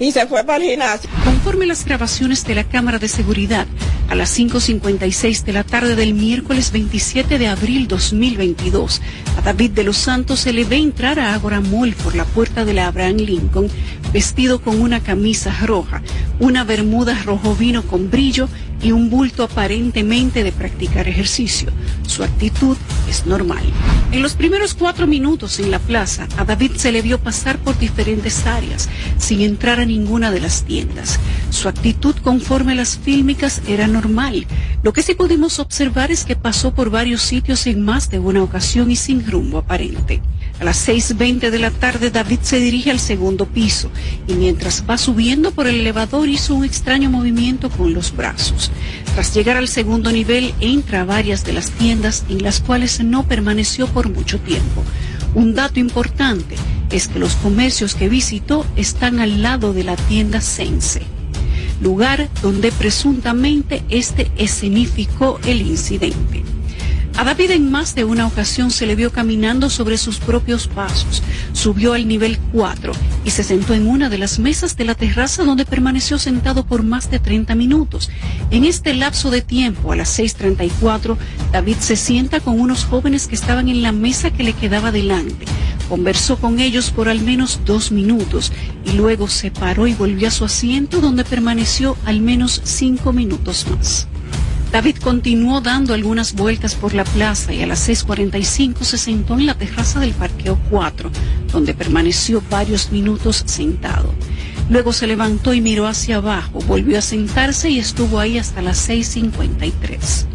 [0.00, 0.80] Y se fue para el.
[1.24, 3.66] Conforme las grabaciones de la cámara de seguridad,
[4.08, 9.00] a las 5.56 de la tarde del miércoles 27 de abril 2022,
[9.38, 12.64] a David de los Santos se le ve entrar a Agora Mall por la puerta
[12.64, 13.68] de la Abraham Lincoln,
[14.12, 16.02] vestido con una camisa roja,
[16.40, 18.48] una bermuda rojo vino con brillo
[18.82, 21.70] y un bulto aparentemente de practicar ejercicio.
[22.06, 22.76] Su actitud
[23.08, 23.62] es normal.
[24.10, 27.78] En los primeros cuatro minutos en la plaza, a David se le vio pasar por
[27.78, 31.18] diferentes áreas, sin entrar a ninguna de las tiendas.
[31.50, 34.46] Su actitud conforme a las fílmicas era normal.
[34.82, 38.42] Lo que sí pudimos observar es que pasó por varios sitios en más de una
[38.42, 40.20] ocasión y sin rumbo aparente.
[40.60, 43.90] A las 6.20 de la tarde David se dirige al segundo piso
[44.28, 48.71] y mientras va subiendo por el elevador hizo un extraño movimiento con los brazos.
[49.14, 53.24] Tras llegar al segundo nivel entra a varias de las tiendas en las cuales no
[53.24, 54.82] permaneció por mucho tiempo.
[55.34, 56.56] Un dato importante
[56.90, 61.02] es que los comercios que visitó están al lado de la tienda Sense,
[61.80, 66.44] lugar donde presuntamente este escenificó el incidente.
[67.16, 71.22] A David en más de una ocasión se le vio caminando sobre sus propios pasos.
[71.52, 72.92] Subió al nivel 4
[73.24, 76.82] y se sentó en una de las mesas de la terraza donde permaneció sentado por
[76.82, 78.10] más de 30 minutos.
[78.50, 81.16] En este lapso de tiempo, a las 6.34,
[81.52, 85.44] David se sienta con unos jóvenes que estaban en la mesa que le quedaba delante.
[85.88, 88.52] Conversó con ellos por al menos dos minutos
[88.86, 93.66] y luego se paró y volvió a su asiento donde permaneció al menos cinco minutos
[93.70, 94.08] más.
[94.72, 99.44] David continuó dando algunas vueltas por la plaza y a las 6.45 se sentó en
[99.44, 101.10] la terraza del parqueo 4,
[101.52, 104.14] donde permaneció varios minutos sentado.
[104.70, 108.88] Luego se levantó y miró hacia abajo, volvió a sentarse y estuvo ahí hasta las
[108.88, 110.31] 6.53.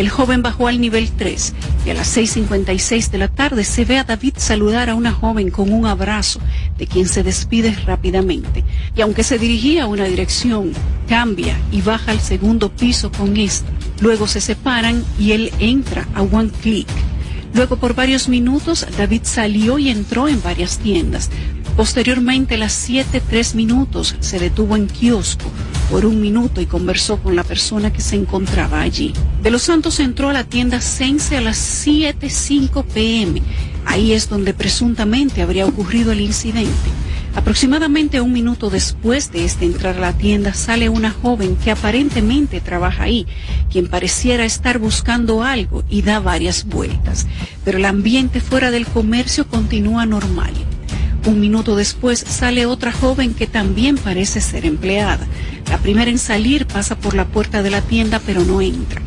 [0.00, 1.52] El joven bajó al nivel 3
[1.84, 5.50] y a las 6.56 de la tarde se ve a David saludar a una joven
[5.50, 6.40] con un abrazo,
[6.78, 8.64] de quien se despide rápidamente.
[8.96, 10.72] Y aunque se dirigía a una dirección,
[11.06, 13.68] cambia y baja al segundo piso con esta.
[14.00, 16.88] Luego se separan y él entra a One Click.
[17.52, 21.28] Luego por varios minutos David salió y entró en varias tiendas.
[21.76, 25.50] Posteriormente a las 7, 3 minutos se detuvo en kiosco
[25.90, 29.12] por un minuto y conversó con la persona que se encontraba allí.
[29.42, 33.42] De los Santos entró a la tienda Sense a las 7.05 pm.
[33.86, 36.70] Ahí es donde presuntamente habría ocurrido el incidente.
[37.34, 42.60] Aproximadamente un minuto después de este entrar a la tienda sale una joven que aparentemente
[42.60, 43.26] trabaja ahí,
[43.70, 47.26] quien pareciera estar buscando algo y da varias vueltas.
[47.64, 50.52] Pero el ambiente fuera del comercio continúa normal.
[51.26, 55.26] Un minuto después sale otra joven que también parece ser empleada.
[55.68, 59.02] La primera en salir pasa por la puerta de la tienda pero no entra.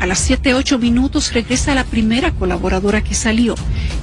[0.00, 3.54] A las 7, 8 minutos regresa la primera colaboradora que salió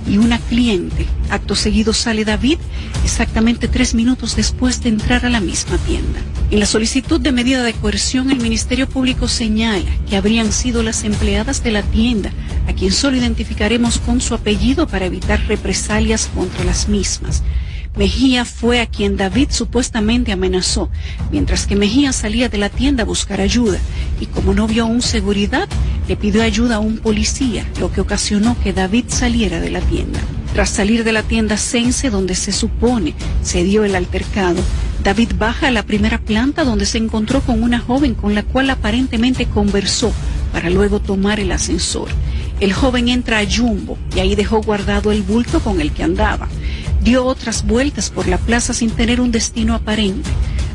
[0.08, 1.08] y una cliente.
[1.32, 2.60] Acto seguido sale David
[3.04, 6.20] exactamente tres minutos después de entrar a la misma tienda.
[6.52, 11.04] En la solicitud de medida de coerción, el Ministerio Público señala que habrían sido las
[11.04, 12.32] empleadas de la tienda,
[12.68, 17.42] a quien solo identificaremos con su apellido para evitar represalias contra las mismas.
[17.98, 20.92] Mejía fue a quien David supuestamente amenazó,
[21.32, 23.80] mientras que Mejía salía de la tienda a buscar ayuda
[24.22, 25.68] y como no vio aún seguridad,
[26.08, 30.20] le pidió ayuda a un policía, lo que ocasionó que David saliera de la tienda.
[30.54, 34.62] Tras salir de la tienda Sense, donde se supone se dio el altercado,
[35.04, 38.70] David baja a la primera planta donde se encontró con una joven con la cual
[38.70, 40.14] aparentemente conversó
[40.54, 42.10] para luego tomar el ascensor.
[42.60, 46.48] El joven entra a Jumbo y ahí dejó guardado el bulto con el que andaba.
[47.02, 50.30] Dio otras vueltas por la plaza sin tener un destino aparente.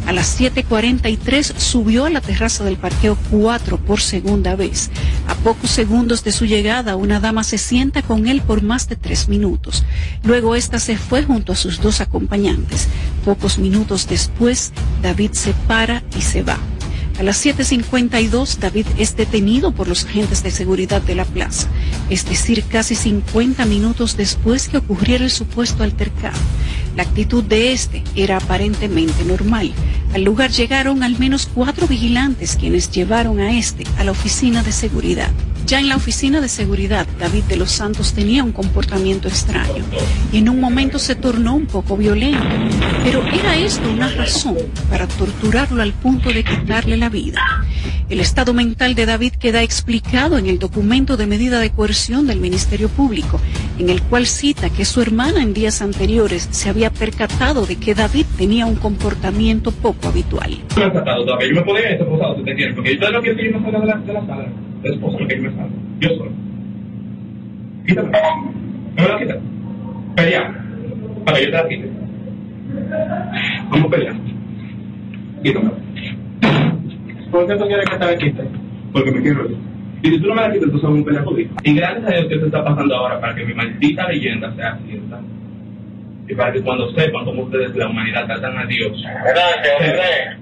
[0.07, 4.91] A las 7.43 subió a la terraza del parqueo 4 por segunda vez.
[5.29, 8.97] A pocos segundos de su llegada, una dama se sienta con él por más de
[8.97, 9.85] tres minutos.
[10.25, 12.89] Luego esta se fue junto a sus dos acompañantes.
[13.25, 16.59] Pocos minutos después, David se para y se va.
[17.19, 21.69] A las 7.52, David es detenido por los agentes de seguridad de la plaza,
[22.11, 26.39] es decir, casi 50 minutos después que ocurriera el supuesto altercado.
[26.97, 29.73] La actitud de este era aparentemente normal.
[30.15, 34.73] Al lugar llegaron al menos cuatro vigilantes quienes llevaron a este a la oficina de
[34.73, 35.31] seguridad.
[35.67, 39.85] Ya en la oficina de seguridad, David de los Santos tenía un comportamiento extraño
[40.33, 42.45] y en un momento se tornó un poco violento.
[43.05, 44.57] Pero ¿era esto una razón
[44.91, 47.43] para torturarlo al punto de quitarle la vida?
[48.09, 52.41] El estado mental de David queda explicado en el documento de medida de coerción del
[52.41, 53.41] Ministerio Público,
[53.79, 57.95] en el cual cita que su hermana en días anteriores se había percatado de que
[57.95, 60.59] David tenía un comportamiento poco habitual.
[60.77, 64.72] Yo me podría haber esposado si te quieren, porque yo no la.
[64.83, 65.75] La esposa no quiere que me salga.
[66.01, 66.31] Yo solo.
[67.87, 68.11] Quítame.
[68.97, 69.39] ¿No me la quitas?
[70.17, 70.55] Pelea.
[71.25, 71.91] Para que yo te la quite.
[73.71, 74.15] Vamos a pelear.
[75.43, 75.71] Quítame.
[77.31, 78.43] ¿Por qué tú quieres que te la quite?
[78.93, 79.57] Porque me quiero ir.
[80.03, 82.27] Y si tú no me la quitas, entonces vamos a pelear Y gracias a Dios
[82.27, 85.21] que esto está pasando ahora para que mi maldita leyenda sea cierta.
[86.29, 90.39] Y para que cuando sepan cómo ustedes, la humanidad, tratan a Dios, sepan,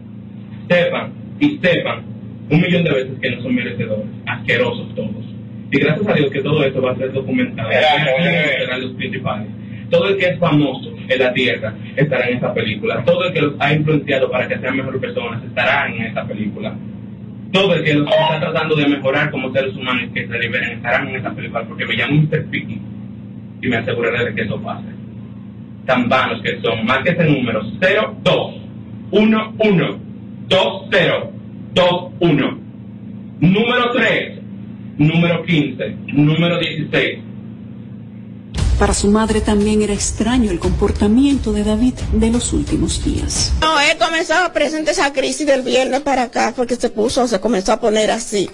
[0.68, 2.09] sepan y sepan
[2.50, 5.24] un millón de veces que no son merecedores, asquerosos todos.
[5.70, 7.70] Y gracias a Dios que todo esto va a ser documentado.
[7.70, 9.46] Serán los principales.
[9.88, 13.04] Todo el que es famoso en la tierra estará en esta película.
[13.04, 16.74] Todo el que los ha influenciado para que sean mejores personas estará en esta película.
[17.52, 20.72] Todo el que los está tratando de mejorar como seres humanos y que se liberen
[20.72, 22.46] estarán en esta película porque me llamo Mr.
[22.46, 22.80] Picky
[23.62, 24.86] y me aseguraré de que eso pase.
[25.86, 26.84] Tan vanos que son.
[26.84, 28.60] Más que ese número 02
[29.12, 29.36] 11
[31.74, 32.60] 20 21.
[33.40, 34.38] Número 3.
[34.98, 35.96] Número 15.
[36.12, 37.18] Número 16.
[38.78, 43.52] Para su madre también era extraño el comportamiento de David de los últimos días.
[43.60, 47.40] No, él comenzó a presentar esa crisis del viernes para acá porque se puso, se
[47.40, 48.48] comenzó a poner así.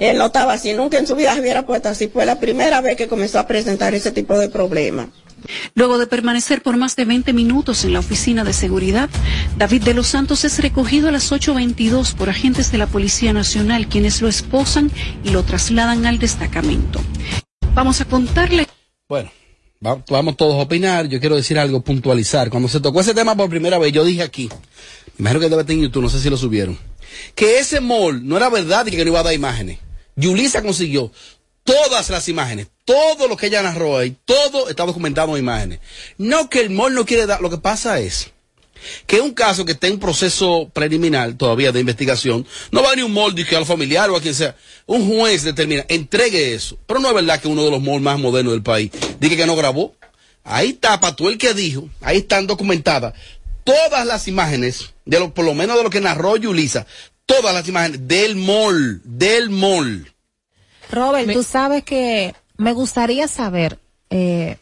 [0.00, 2.08] Él no estaba así, nunca en su vida se hubiera puesto así.
[2.08, 5.08] Fue la primera vez que comenzó a presentar ese tipo de problemas.
[5.74, 9.08] Luego de permanecer por más de 20 minutos en la oficina de seguridad,
[9.56, 13.88] David de los Santos es recogido a las 8.22 por agentes de la Policía Nacional,
[13.88, 14.90] quienes lo esposan
[15.24, 17.00] y lo trasladan al destacamento.
[17.74, 18.66] Vamos a contarle.
[19.08, 19.30] Bueno,
[19.84, 21.08] va- vamos todos a opinar.
[21.08, 22.48] Yo quiero decir algo, puntualizar.
[22.50, 24.48] Cuando se tocó ese tema por primera vez, yo dije aquí,
[25.18, 26.78] imagino que debe estar en YouTube, no sé si lo subieron,
[27.34, 29.78] que ese mall no era verdad y que no iba a dar imágenes.
[30.16, 31.12] Yulisa consiguió
[31.66, 35.80] todas las imágenes, todo lo que ella narró ahí, todo está documentado en imágenes.
[36.16, 38.30] No que el mall no quiere dar, lo que pasa es
[39.06, 43.12] que un caso que está en proceso preliminar todavía de investigación, no va ni un
[43.12, 44.56] mall que al familiar o a quien sea.
[44.86, 46.78] Un juez determina, entregue eso.
[46.86, 48.90] Pero no es verdad que uno de los malls más modernos del país
[49.20, 49.94] diga que no grabó.
[50.44, 53.14] Ahí está, tú el que dijo, ahí están documentadas
[53.66, 56.86] todas las imágenes, de lo, por lo menos de lo que narró Yulisa,
[57.26, 60.14] todas las imágenes del mall, del mall.
[60.90, 63.78] Robert, tú sabes que me gustaría saber
[64.10, 64.58] eh,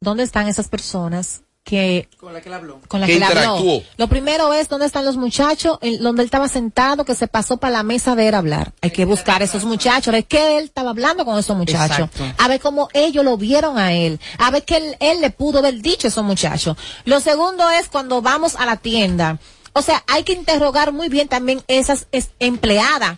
[0.00, 2.78] dónde están esas personas que Con la que él habló.
[2.88, 3.56] con la Que que le habló.
[3.56, 3.82] interactuó.
[3.96, 7.56] Lo primero es dónde están los muchachos, en donde él estaba sentado, que se pasó
[7.56, 8.74] para la mesa de él hablar.
[8.82, 12.10] Hay que buscar a esos muchachos, a ver qué él estaba hablando con esos muchachos,
[12.12, 12.24] Exacto.
[12.36, 15.60] a ver cómo ellos lo vieron a él, a ver qué él, él le pudo
[15.60, 16.76] haber dicho a esos muchachos.
[17.06, 19.38] Lo segundo es cuando vamos a la tienda.
[19.72, 23.16] O sea, hay que interrogar muy bien también esas es- empleadas.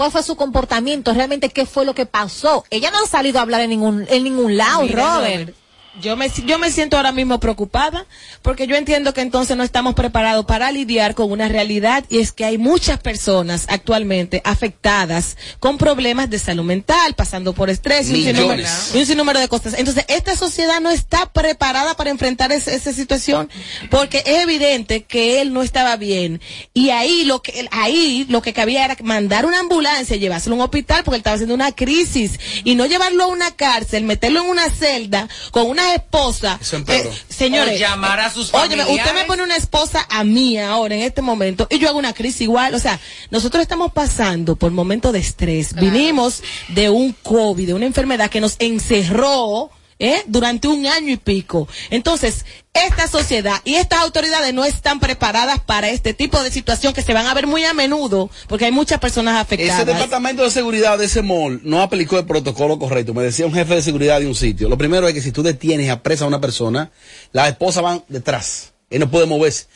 [0.00, 1.12] ¿Cuál fue su comportamiento?
[1.12, 2.64] ¿Realmente qué fue lo que pasó?
[2.70, 5.54] Ella no ha salido a hablar en ningún, en ningún lado, Mira, Robert.
[6.02, 8.06] Yo me, yo me siento ahora mismo preocupada
[8.42, 12.32] porque yo entiendo que entonces no estamos preparados para lidiar con una realidad y es
[12.32, 18.14] que hay muchas personas actualmente afectadas con problemas de salud mental, pasando por estrés y
[18.14, 18.62] un, sinnúmero,
[18.94, 19.74] y un sinnúmero de cosas.
[19.78, 23.48] Entonces, esta sociedad no está preparada para enfrentar es- esa situación
[23.90, 26.40] porque es evidente que él no estaba bien.
[26.74, 30.62] Y ahí lo que ahí lo que cabía era mandar una ambulancia, llevárselo a un
[30.64, 32.38] hospital porque él estaba haciendo una crisis.
[32.64, 36.58] Y no llevarlo a una cárcel, meterlo en una celda con una esposa.
[36.88, 40.94] Eh, señores, O llamar a sus óyeme, usted me pone una esposa a mí ahora
[40.94, 44.70] en este momento y yo hago una crisis igual, o sea, nosotros estamos pasando por
[44.72, 45.74] momentos de estrés.
[45.74, 49.70] Vinimos de un COVID, de una enfermedad que nos encerró
[50.00, 50.24] ¿eh?
[50.26, 51.68] durante un año y pico.
[51.90, 57.02] Entonces, esta sociedad y estas autoridades no están preparadas para este tipo de situación que
[57.02, 59.82] se van a ver muy a menudo porque hay muchas personas afectadas.
[59.82, 63.14] Ese departamento de seguridad de ese mall no aplicó el protocolo correcto.
[63.14, 64.68] Me decía un jefe de seguridad de un sitio.
[64.68, 66.90] Lo primero es que si tú detienes y apresas a una persona,
[67.32, 68.72] las esposas van detrás.
[68.88, 69.66] Él no puede moverse.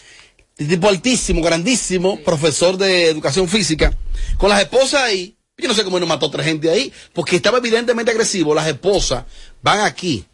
[0.57, 3.97] El tipo altísimo, grandísimo, profesor de educación física,
[4.39, 5.37] con las esposas ahí.
[5.57, 8.55] Yo no sé cómo él no mató a otra gente ahí, porque estaba evidentemente agresivo.
[8.55, 9.25] Las esposas
[9.63, 10.25] van aquí.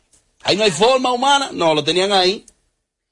[0.43, 1.51] Ahí no hay forma humana.
[1.53, 2.47] No, lo tenían ahí.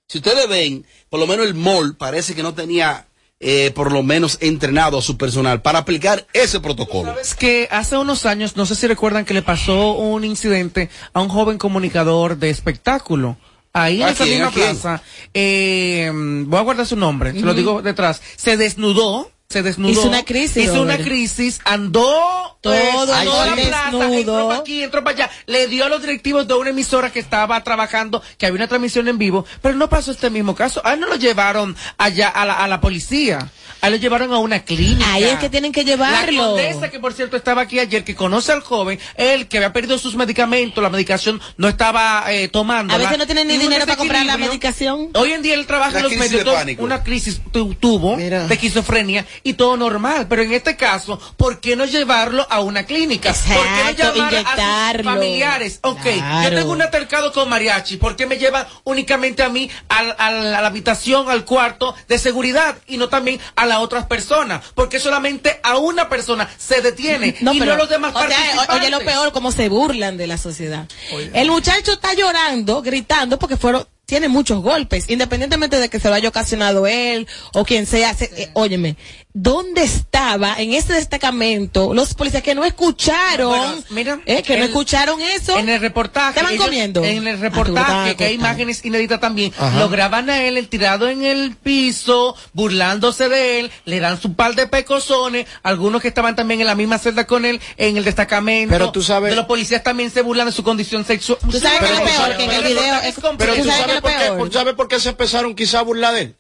[0.07, 3.07] Si ustedes ven, por lo menos el mall parece que no tenía,
[3.41, 7.15] eh, por lo menos entrenado a su personal para aplicar ese protocolo.
[7.21, 11.21] Es que hace unos años, no sé si recuerdan que le pasó un incidente a
[11.21, 13.37] un joven comunicador de espectáculo.
[13.75, 14.39] Ahí en ¿A esa quién?
[14.39, 15.03] misma plaza,
[15.35, 19.93] eh, voy a guardar su nombre, se lo digo detrás, se desnudó, se desnudó.
[19.93, 23.69] Hizo una crisis, Hizo una crisis, andó Todo eh, toda la desnudo.
[23.69, 27.11] plaza, entró para aquí, entró para allá, le dio a los directivos de una emisora
[27.11, 30.83] que estaba trabajando, que había una transmisión en vivo, pero no pasó este mismo caso.
[30.85, 33.51] A él no lo llevaron allá a la, a la policía,
[33.81, 35.13] a él lo llevaron a una clínica.
[35.13, 36.43] Ahí es que tienen que llevarlo.
[36.43, 39.73] La condesa, que por cierto estaba aquí ayer, que conoce al joven, él que había
[39.73, 42.95] perdido sus medicamentos, la medicación no estaba eh, tomando.
[42.95, 45.11] A veces no tienen ni dinero para comprar la medicación.
[45.15, 46.47] Hoy en día él trabaja en los medios,
[46.79, 48.47] una crisis tu- tuvo Mira.
[48.47, 52.85] de esquizofrenia y todo normal, pero en este caso, ¿por qué no llevarlo a una
[52.85, 53.33] clínica?
[53.33, 55.79] ¿Por qué no Exacto, llamar a sus familiares?
[55.83, 56.51] Ok, Claro.
[56.51, 60.55] yo tengo un altercado con mariachi, ¿por qué me llevan únicamente a mí al- al-
[60.55, 64.65] a la habitación, al cuarto de seguridad y no también a las otras personas?
[64.75, 68.75] Porque solamente a una persona se detiene y no a los demás o participantes.
[68.77, 70.87] oye lo peor, cómo se burlan de la sociedad.
[71.35, 76.15] El muchacho está llorando, gritando, porque fueron, tiene muchos golpes, independientemente de que se lo
[76.15, 78.15] haya ocasionado él o quien sea.
[78.15, 78.97] se- eh, óyeme,
[79.41, 83.49] ¿dónde estaba en ese destacamento los policías que no escucharon?
[83.51, 85.57] Bueno, mira, eh, que no escucharon eso.
[85.59, 86.31] En el reportaje.
[86.31, 87.05] Estaban ellos- comiendo.
[87.05, 89.79] En el Ah, reportaje, que hay imágenes inéditas también, Ajá.
[89.79, 94.35] lo graban a él, el tirado en el piso, burlándose de él, le dan su
[94.35, 98.05] par de pecosones, algunos que estaban también en la misma celda con él, en el
[98.05, 98.73] destacamento.
[98.73, 101.39] Pero tú sabes- De los policías también se burlan de su condición sexual.
[101.49, 103.95] Tú sabes que Pero tú peor, que en el video es Pero ¿Tú tú sabes
[103.95, 106.37] es por qué, ¿sabes por qué se empezaron quizá a burlar de él?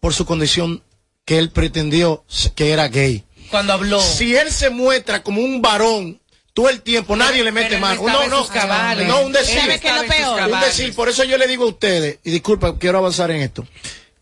[0.00, 0.82] Por su condición
[1.26, 2.24] que él pretendió
[2.54, 3.24] que era gay.
[3.50, 4.00] Cuando habló.
[4.00, 6.18] Si él se muestra como un varón
[6.54, 8.02] todo el tiempo, nadie le mete mano.
[8.06, 9.06] No, no, cabales.
[9.06, 9.60] no, un decir.
[9.60, 10.52] ¿Sabes qué es lo peor?
[10.52, 13.66] Un decir, por eso yo le digo a ustedes, y disculpa, quiero avanzar en esto.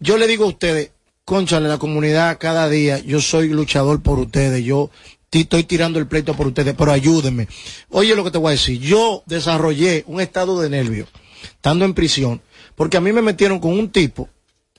[0.00, 0.90] Yo le digo a ustedes,
[1.24, 4.90] conchale, la comunidad cada día, yo soy luchador por ustedes, yo
[5.30, 7.46] ti- estoy tirando el pleito por ustedes, pero ayúdenme.
[7.90, 11.06] Oye lo que te voy a decir, yo desarrollé un estado de nervio,
[11.44, 12.42] estando en prisión,
[12.74, 14.28] porque a mí me metieron con un tipo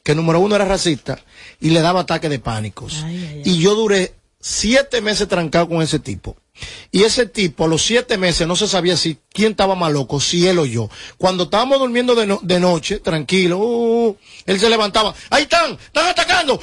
[0.04, 1.24] que número uno era racista
[1.66, 3.04] y le daba ataques de pánicos.
[3.44, 6.36] Y yo duré siete meses trancado con ese tipo.
[6.90, 10.22] Y ese tipo, a los siete meses, no se sabía si quién estaba más loco,
[10.22, 10.90] si él o yo.
[11.18, 15.14] Cuando estábamos durmiendo de, no- de noche, tranquilo, uh, él se levantaba.
[15.32, 15.74] ¡Ahí están!
[15.74, 16.58] ¡Están atacando!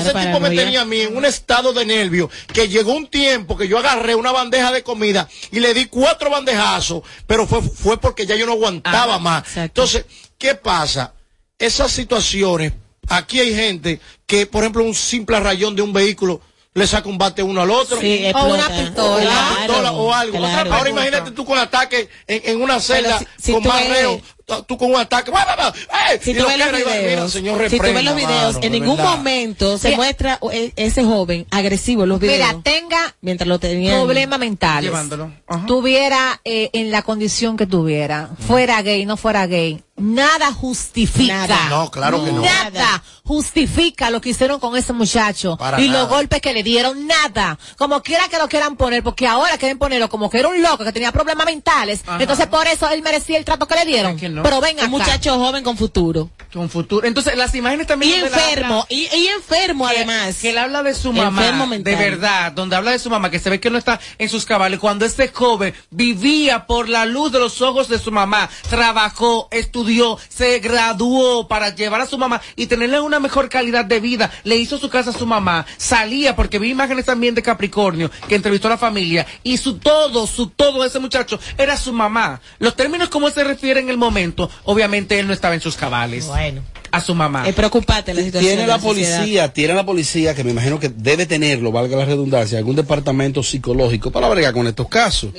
[0.00, 3.56] Ese tipo me tenía a mí en un estado de nervio que llegó un tiempo
[3.56, 7.98] que yo agarré una bandeja de comida y le di cuatro bandejazos, pero fue, fue
[7.98, 9.56] porque ya yo no aguantaba más.
[9.56, 10.04] Entonces,
[10.38, 11.14] ¿qué pasa?
[11.58, 12.74] Esas situaciones,
[13.08, 16.40] aquí hay gente que, por ejemplo, un simple rayón de un vehículo
[16.74, 17.98] le saca un bate uno al otro.
[18.00, 18.54] Sí, o explota.
[18.54, 20.38] una pistola, Claro, pistola o algo.
[20.38, 20.74] claro.
[20.74, 24.78] Ahora imagínate tú con ataque en, en una celda si- si con más reo, tú-
[24.78, 25.30] con un ataque.
[25.30, 25.74] ¡va, va, va!
[26.10, 26.18] ¡Ey!
[26.22, 29.16] Si tú ves los videos, señor, si tú ves los videos, en ningún verdad.
[29.16, 32.48] momento se muestra e- ese joven agresivo en los videos.
[32.48, 34.84] Mira, tenga mientras lo tenían problemas mentales.
[34.90, 35.30] Llevándolo.
[35.66, 41.46] Tuviera eh, en la condición que tuviera, fuera gay, no fuera gay, nada justifica.
[41.46, 41.68] Nada.
[41.68, 42.42] No, claro que no.
[42.42, 46.00] Nada justifica lo que hicieron con ese muchacho Para y nada.
[46.00, 47.58] los golpes que le dieron, nada.
[47.76, 50.84] Como quiera que lo quieran poner, porque ahora quieren ponerlo como que era un loco
[50.84, 52.02] que tenía problemas mentales.
[52.06, 52.18] Ajá.
[52.20, 54.16] Entonces por eso él merecía el trato que le dieron.
[54.42, 56.30] Pero venga, un muchacho joven con futuro.
[56.52, 57.06] Con futuro.
[57.06, 58.12] Entonces, las imágenes también.
[58.12, 60.36] Y enfermo, habla- y, y enfermo que- además.
[60.40, 61.42] Que él habla de su mamá.
[61.42, 61.96] Enfermo mental.
[61.96, 64.46] De verdad, donde habla de su mamá, que se ve que no está en sus
[64.46, 64.78] cabales.
[64.80, 70.18] Cuando este joven vivía por la luz de los ojos de su mamá, trabajó, estudió,
[70.28, 74.30] se graduó para llevar a su mamá y tenerle una mejor calidad de vida.
[74.44, 78.36] Le hizo su casa a su mamá, salía, porque vi imágenes también de Capricornio, que
[78.36, 82.40] entrevistó a la familia, y su todo, su todo ese muchacho era su mamá.
[82.58, 84.25] Los términos como se refiere en el momento,
[84.64, 86.26] obviamente él no estaba en sus cabales.
[86.26, 86.62] Bueno.
[86.92, 87.46] A su mamá.
[87.46, 88.48] Es preocupante la situación.
[88.48, 92.04] Tiene de la policía, tiene la policía que me imagino que debe tenerlo, valga la
[92.04, 95.32] redundancia, algún departamento psicológico para bregar con estos casos.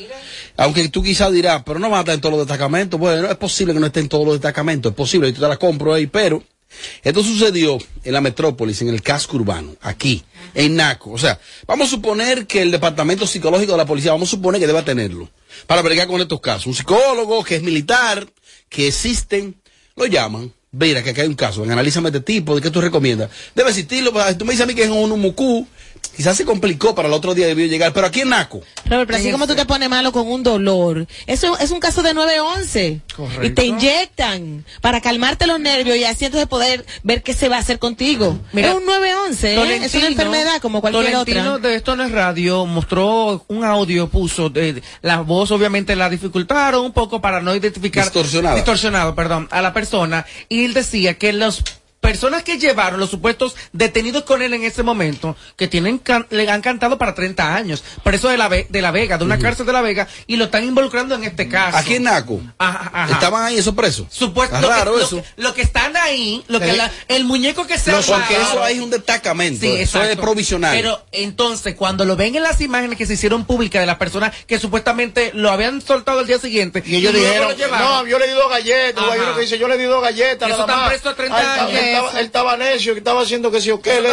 [0.57, 2.99] Aunque tú quizás dirás, pero no va a estar en todos los destacamentos.
[2.99, 5.57] Bueno, es posible que no esté en todos los destacamentos, es posible, yo te la
[5.57, 6.43] compro ahí, pero
[7.01, 10.23] esto sucedió en la metrópolis, en el casco urbano, aquí,
[10.57, 11.11] en Naco.
[11.11, 14.59] O sea, vamos a suponer que el departamento psicológico de la policía, vamos a suponer
[14.59, 15.29] que deba tenerlo
[15.67, 16.65] para bregar con estos casos.
[16.65, 18.27] Un psicólogo que es militar,
[18.67, 19.55] que existen,
[19.95, 20.51] lo llaman.
[20.71, 23.29] Mira, que acá hay un caso, analízame este tipo, ¿de qué tú recomiendas?
[23.55, 25.65] Debe existirlo, tú me dices a mí que es un umucú,
[26.17, 28.61] quizás se complicó para el otro día debió llegar, pero aquí en Naco.
[28.85, 32.01] Robert, pero así como tú te pones malo con un dolor, eso es un caso
[32.01, 33.01] de 911.
[33.15, 33.45] Correcto.
[33.45, 37.57] Y te inyectan para calmarte los nervios y así entonces poder ver qué se va
[37.57, 38.39] a hacer contigo.
[38.51, 39.85] Mira, es un 911, ¿eh?
[39.85, 41.69] es una enfermedad como cualquier Tolentino otra.
[41.69, 46.83] de Esto no es radio, mostró un audio, puso, de, la voz obviamente la dificultaron
[46.83, 48.05] un poco para no identificar.
[48.05, 48.55] Distorsionada.
[48.55, 50.25] Distorsionado, perdón, a la persona.
[50.49, 51.63] Y él decía que las
[52.11, 56.49] personas que llevaron los supuestos detenidos con él en ese momento, que tienen can- le
[56.49, 59.65] han cantado para 30 años, preso de la, Ve- de la Vega, de una cárcel
[59.65, 61.75] de la Vega, y lo están involucrando en este caso.
[61.77, 62.39] Aquí en Naco.
[62.57, 63.13] Ajá, ajá.
[63.13, 64.07] Estaban ahí esos presos.
[64.09, 65.17] Supuesto, que, lo eso.
[65.21, 68.35] que- lo que están ahí, lo que Eh, la- el muñeco que se ha porque
[68.35, 70.75] eso ahí es un destacamento, Sí, eso es provisional.
[70.75, 74.33] Pero entonces, cuando lo ven en las imágenes que se hicieron públicas de las personas
[74.47, 78.27] que supuestamente lo habían soltado el día siguiente, Y ellos luego dijeron, no, yo le
[78.27, 79.13] di dos galletas, Ajá.
[79.13, 81.41] hay uno que dice, yo le di dos galletas, Eso están presos a 30 Ah,
[81.41, 81.96] él estaba- años.
[81.97, 84.01] Él estaba, él estaba necio, que estaba haciendo que sí o qué.
[84.01, 84.09] le-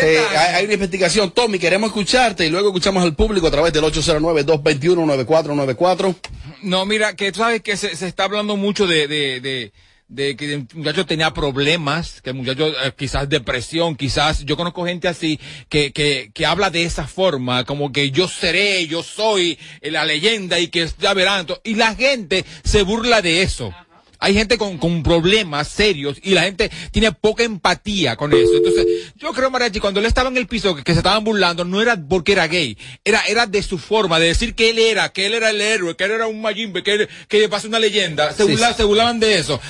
[0.00, 0.06] Sí,
[0.36, 1.30] hay, hay una investigación.
[1.30, 6.14] Tommy, queremos escucharte y luego escuchamos al público a través del 809-221-9494.
[6.62, 9.72] No, mira, que tú sabes que se, se está hablando mucho de, de, de,
[10.08, 14.84] de que el muchacho tenía problemas, que el muchacho eh, quizás depresión, quizás yo conozco
[14.84, 19.58] gente así que, que, que habla de esa forma, como que yo seré, yo soy
[19.80, 23.72] eh, la leyenda y que ya verán, y la gente se burla de eso.
[24.20, 28.54] Hay gente con, con problemas serios y la gente tiene poca empatía con eso.
[28.56, 31.64] Entonces, yo creo, Mariachi, cuando él estaba en el piso, que, que se estaban burlando,
[31.64, 35.10] no era porque era gay, era, era de su forma, de decir que él era,
[35.12, 37.78] que él era el héroe, que él era un Majimbe, que él, que pasa una
[37.78, 38.32] leyenda.
[38.32, 38.74] Se, Sí, burla- sí.
[38.76, 39.60] se burlaban de eso.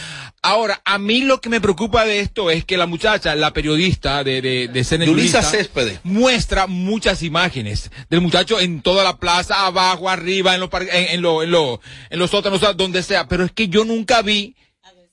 [0.43, 4.25] Ahora, a mí lo que me preocupa de esto es que la muchacha, la periodista
[4.25, 6.01] de, de, de Yulisa Céspedes.
[6.03, 11.21] muestra muchas imágenes del muchacho en toda la plaza, abajo, arriba, en los, en, en
[11.21, 13.29] lo- en lo- en los sótanos, o sea, donde sea.
[13.29, 14.57] Pero es que yo nunca vi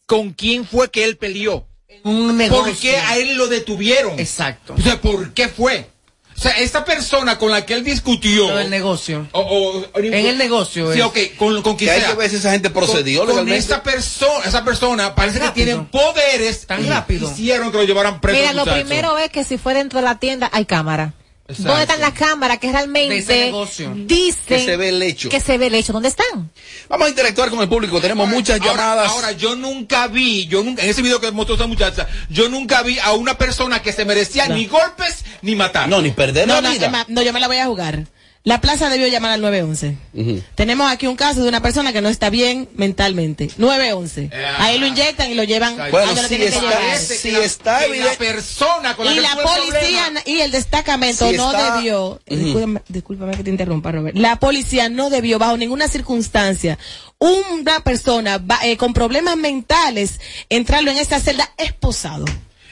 [0.06, 1.68] con quién fue que él peleó.
[2.04, 2.74] un ¿Por negocio.
[2.82, 4.18] qué a él lo detuvieron?
[4.20, 4.76] Exacto.
[4.78, 5.90] O sea, ¿por qué fue?
[6.38, 8.48] O sea, esta persona con la que él discutió.
[8.50, 9.28] Lo del negocio.
[9.32, 10.94] o- o- En el negocio.
[10.94, 11.06] Sí, es.
[11.06, 12.10] ok, con, con quien sea.
[12.10, 13.66] que ver si esa gente procedió con, con legalmente.
[13.66, 17.32] esa persona, esa persona parece que tienen poderes Tan rápido.
[17.32, 18.38] Hicieron que lo llevaran preso.
[18.40, 21.14] Mira, lo primero es que si fue dentro de la tienda hay cámara.
[21.50, 21.70] Exacto.
[21.70, 23.94] ¿Dónde están las cámaras que realmente ese negocio.
[23.96, 25.30] dicen Que se ve el hecho.
[25.30, 25.94] que se ve el hecho?
[25.94, 26.52] ¿Dónde están?
[26.90, 29.10] Vamos a interactuar con el público, tenemos muchas Ahora- llamadas.
[29.12, 32.82] Ahora, yo nunca vi, yo nunca, en ese video que mostró esa muchacha, yo nunca
[32.84, 35.88] vi a una persona que se merecía ni golpes ni matar.
[35.88, 37.06] no, ni perder No, la no, vida.
[37.08, 38.06] no, yo me la voy a jugar.
[38.48, 39.98] La plaza debió llamar al 911.
[40.56, 43.50] Tenemos aquí un caso de una persona que no está bien mentalmente.
[43.58, 44.30] 911.
[44.58, 47.32] Ahí lo inyectan y lo llevan Bueno, a donde lo si tienen que está- si
[47.32, 51.52] la evidente- persona con la y que la policía problema- y el destacamento Si no
[51.52, 52.22] está- debió, Ujú.
[52.26, 54.16] discúlpame, discúlpame que te interrumpa, Robert.
[54.18, 56.78] La policía no debió, bajo ninguna circunstancia,
[57.20, 62.24] una persona va- eh, con problemas mentales entrarlo en esta celda esposado.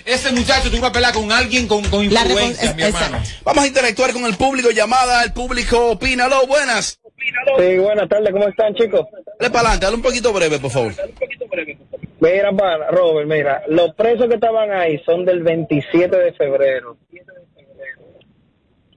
[0.06, 3.18] Ese muchacho tuvo una pelea con alguien con, con influencia, mi hermano.
[3.44, 4.70] Vamos a interactuar con el público.
[4.70, 6.26] Llamada, el público opina.
[6.26, 7.00] Aló, buenas.
[7.58, 9.08] Sí, buenas tardes, ¿cómo están, chicos?
[9.40, 10.94] Dale para adelante, dale un poquito breve, por favor.
[12.20, 16.98] Mira, pana, Robert, mira, los presos que estaban ahí son del 27 de febrero.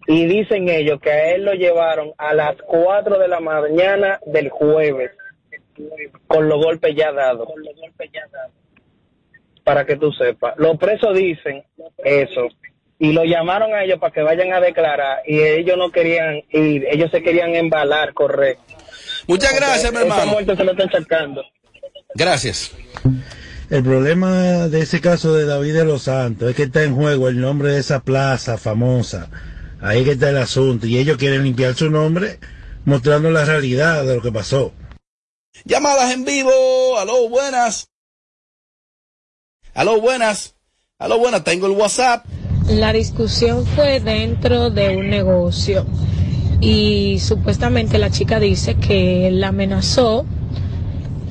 [0.06, 4.50] Y dicen ellos que a él lo llevaron a las 4 de la mañana del
[4.50, 5.10] jueves,
[6.26, 7.48] con los golpes ya dados.
[9.68, 10.54] Para que tú sepas.
[10.56, 11.62] Los presos dicen
[12.02, 12.48] eso.
[12.98, 15.18] Y lo llamaron a ellos para que vayan a declarar.
[15.26, 18.74] Y ellos no querían ir, ellos se querían embalar, correcto.
[19.26, 20.32] Muchas gracias, mi hermano.
[20.32, 21.36] muerte se lo están.
[22.14, 22.74] Gracias.
[23.70, 27.28] El problema de ese caso de David de los Santos es que está en juego
[27.28, 29.28] el nombre de esa plaza famosa.
[29.80, 30.86] Ahí que está el asunto.
[30.86, 32.38] Y ellos quieren limpiar su nombre
[32.86, 34.72] mostrando la realidad de lo que pasó.
[35.64, 36.98] Llamadas en vivo.
[36.98, 37.90] Aló, buenas.
[39.78, 40.56] Aló, buenas.
[40.98, 41.44] Aló, buenas.
[41.44, 42.26] Tengo el WhatsApp.
[42.68, 45.86] La discusión fue dentro de un negocio
[46.60, 50.26] y supuestamente la chica dice que él la amenazó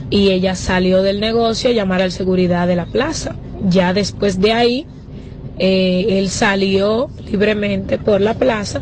[0.09, 3.35] y ella salió del negocio a llamar al seguridad de la plaza.
[3.67, 4.87] Ya después de ahí,
[5.59, 8.81] eh, él salió libremente por la plaza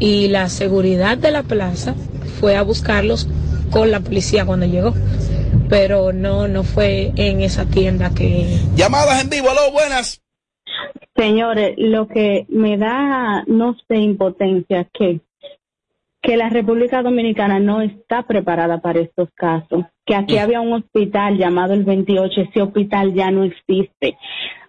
[0.00, 1.94] y la seguridad de la plaza
[2.40, 3.28] fue a buscarlos
[3.70, 4.94] con la policía cuando llegó.
[5.68, 8.46] Pero no, no fue en esa tienda que...
[8.74, 9.50] Llamadas en vivo.
[9.50, 10.22] Aló, buenas.
[11.16, 15.20] Señores, lo que me da, no sé, impotencia, que,
[16.20, 19.84] que la República Dominicana no está preparada para estos casos.
[20.04, 24.16] Que aquí había un hospital llamado el 28, ese hospital ya no existe.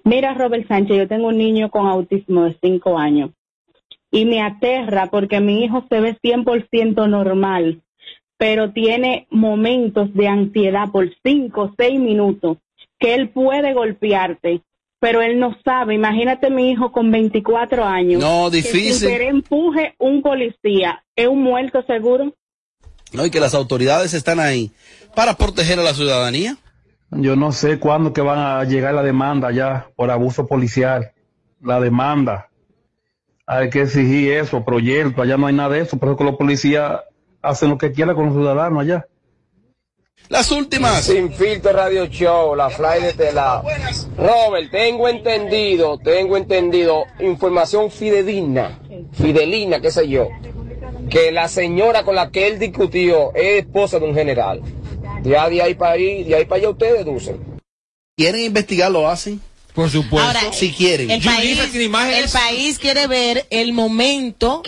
[0.04, 3.32] Mira, Robert Sánchez, yo tengo un niño con autismo de 5 años
[4.12, 7.82] y me aterra porque mi hijo se ve 100% normal,
[8.38, 12.58] pero tiene momentos de ansiedad por 5 o 6 minutos
[13.00, 14.62] que él puede golpearte
[15.00, 15.96] pero él no sabe.
[15.96, 18.22] Imagínate mi hijo con 24 años.
[18.22, 19.08] No, Que difícil.
[19.08, 21.04] querer empuje un policía.
[21.16, 22.34] ¿Es un muerto seguro?
[23.14, 24.72] No, y que las autoridades están ahí
[25.16, 26.58] para proteger a la ciudadanía.
[27.12, 31.12] Yo no sé cuándo que van a llegar la demanda ya por abuso policial.
[31.62, 32.50] La demanda.
[33.46, 35.22] Hay que exigir eso, proyecto.
[35.22, 35.98] Allá no hay nada de eso.
[35.98, 37.02] Pero es que los policías
[37.42, 39.08] hacen lo que quieran con los ciudadanos allá.
[40.30, 41.06] Las últimas.
[41.06, 43.64] Sin filtro radio show, la fly de lado.
[44.18, 48.80] Robert, tengo entendido, tengo entendido, información fidedigna,
[49.14, 50.28] fidelina, qué sé yo,
[51.10, 54.62] que la señora con la que él discutió es esposa de un general.
[55.24, 57.40] Ya de ahí para ahí, de ahí para allá ustedes deducen.
[58.18, 58.92] ¿Quieren investigar?
[58.92, 59.40] Lo hacen.
[59.74, 60.28] Por supuesto.
[60.28, 61.10] Ahora, si quieren.
[61.12, 64.64] El país, el país quiere ver el momento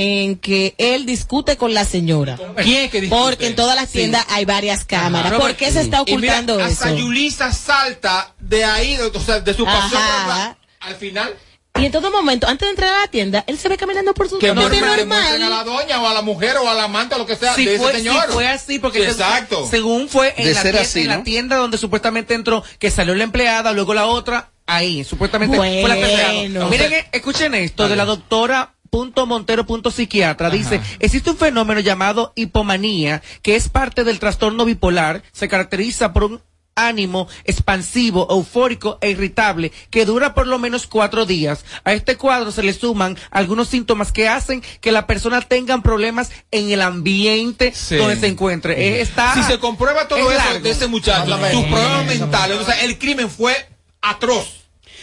[0.00, 2.38] en que él discute con la señora.
[2.62, 3.20] ¿Quién es que discute?
[3.20, 5.32] Porque en todas las tiendas hay varias cámaras.
[5.32, 5.40] Ajá.
[5.40, 6.98] ¿Por qué se está Y mira, ocultando hasta eso?
[6.98, 10.00] Yulisa salta de ahí, de, o sea, de su pasión.
[10.80, 11.34] Al final,
[11.80, 14.28] Y en todo momento, antes de entrar a la tienda, él se ve caminando por
[14.28, 15.06] su que que normal.
[15.06, 17.34] muestren a la doña o a la mujer o a la amante o lo que
[17.34, 18.30] sea Si de fue, ese si señor.
[18.30, 19.66] fue así, porque Sí, se- exacto.
[19.68, 21.22] según fue en, De la, ser tienda, así, en la ¿no?
[21.24, 25.96] tienda donde supuestamente entró, que salió la empleada, luego la otra, ahí, supuestamente fue la
[25.96, 26.32] empleada.
[26.32, 26.68] Bueno.
[26.68, 31.80] Miren, eh, escuchen esto de la doctora punto montero punto psiquiatra dice existe un fenómeno
[31.80, 36.40] llamado hipomanía que es parte del trastorno bipolar se caracteriza por un
[36.78, 41.64] ánimo expansivo, eufórico e irritable que dura por lo menos cuatro días.
[41.84, 46.30] A este cuadro se le suman algunos síntomas que hacen que la persona tenga problemas
[46.50, 49.00] en el ambiente donde se encuentre.
[49.00, 50.60] Está, si se comprueba todo es eso largo.
[50.60, 53.54] de ese muchacho, sus problemas mentales, o sea, el crimen fue
[54.00, 54.57] atroz.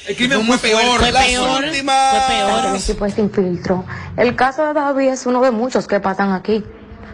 [0.08, 0.99] El crimen fue peor.
[0.99, 1.64] Fue Las peor.
[1.64, 2.66] últimas- Fue peor.
[2.70, 3.84] El equipo es sin filtro.
[4.18, 6.64] El caso de David es uno de muchos que pasan aquí.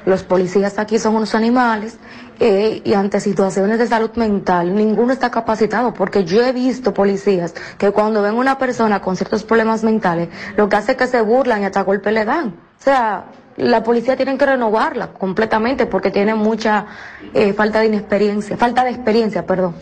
[0.05, 1.97] Los policías aquí son unos animales
[2.39, 7.53] eh, y ante situaciones de salud mental ninguno está capacitado porque yo he visto policías
[7.77, 11.21] que cuando ven una persona con ciertos problemas mentales lo que hace es que se
[11.21, 12.47] burlan y hasta golpe le dan.
[12.79, 13.25] O sea,
[13.57, 16.87] la policía tienen que renovarla completamente porque tiene mucha
[17.35, 19.75] eh, falta de inexperiencia, falta de experiencia, perdón.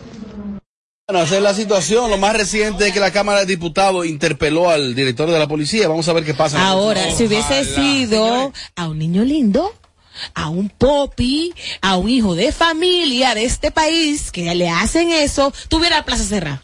[1.10, 2.08] Bueno, esa es la situación.
[2.08, 5.88] Lo más reciente es que la Cámara de Diputados interpeló al director de la policía.
[5.88, 6.64] Vamos a ver qué pasa.
[6.64, 9.74] Ahora, si hubiese sido a un niño lindo,
[10.34, 15.52] a un popi, a un hijo de familia de este país que le hacen eso,
[15.68, 16.62] tuviera la plaza cerrada.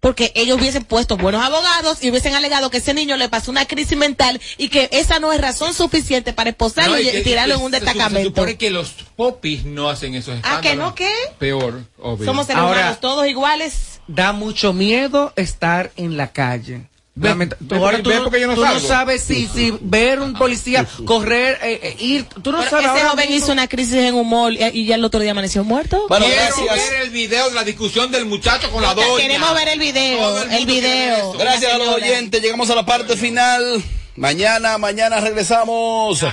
[0.00, 3.66] Porque ellos hubiesen puesto buenos abogados y hubiesen alegado que ese niño le pasó una
[3.66, 7.56] crisis mental y que esa no es razón suficiente para esposarlo No, y, que- tirarlo
[7.56, 8.28] en un se- Se destacamento.
[8.30, 10.58] supone que los popis no hacen esos escándalos.
[10.58, 11.12] ¿Ah, que no qué?
[11.38, 12.24] Peor, obvio.
[12.24, 14.00] Somos seres Ahora- humanos todos iguales.
[14.08, 16.88] Da mucho miedo estar en la calle.
[17.28, 18.88] Lamenta- ahora tú, ve no- porque yo no tú no salgo.
[18.88, 23.08] sabes si, si ver un policía correr, eh, eh, ir, tú no Pero sabes ese
[23.08, 26.06] joven hizo una crisis en humor y, y ya el otro día amaneció muerto.
[26.08, 29.22] Quiero ver el video de la discusión del muchacho con la doña.
[29.22, 31.32] Queremos ver el video, el, video.
[31.34, 33.82] Gracias a los oyentes, llegamos a la parte final.
[34.16, 36.24] Mañana, mañana regresamos.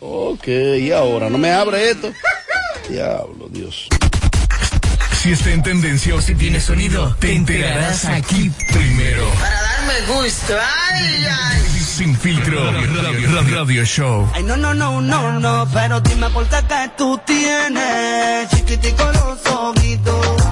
[0.00, 2.12] Ok, y ahora, ¿no me abre esto?
[2.88, 3.88] Diablo, Dios.
[5.24, 9.26] Si está en tendencia o si tiene sonido, te enterarás aquí primero.
[9.40, 10.52] Para darme gusto.
[10.90, 11.62] Ay, ay.
[11.80, 13.02] Sin filtro, radio,
[13.32, 14.30] radio, radio show.
[14.34, 19.46] Ay, no, no, no, no, no, pero dime por qué que tú tienes chiquitico los
[19.46, 20.42] ojitos.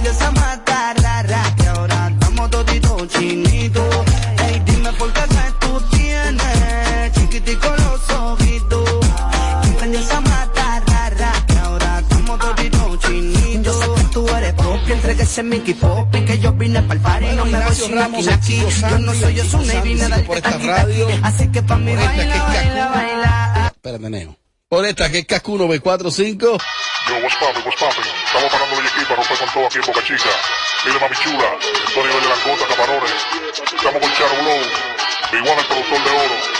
[0.00, 4.07] Que esa mata rara que ahora estamos toditos chinitos.
[15.22, 17.26] Ese Mickey Pop y que yo vine para el party.
[17.36, 18.62] no me voy sin aquí, aquí.
[18.90, 21.06] Yo no soy yo, soy una y vine a Santos, darte por esta taqui, radio,
[21.06, 21.20] taqui.
[21.24, 23.72] Así que pa' mí baila, es baila, baila.
[23.74, 24.36] Espérate, Neo.
[24.68, 26.38] Por esta que es Cascuno B45.
[26.40, 28.04] Yo, what's poppin', what's poppin'?
[28.26, 30.30] Estamos parando el equipo para romper con todo aquí en Boca Chica.
[30.84, 31.50] Mire, mami chula,
[31.96, 33.12] nivel de langota, camarones.
[33.76, 36.57] Estamos con Charo Blow, igual el productor de oro.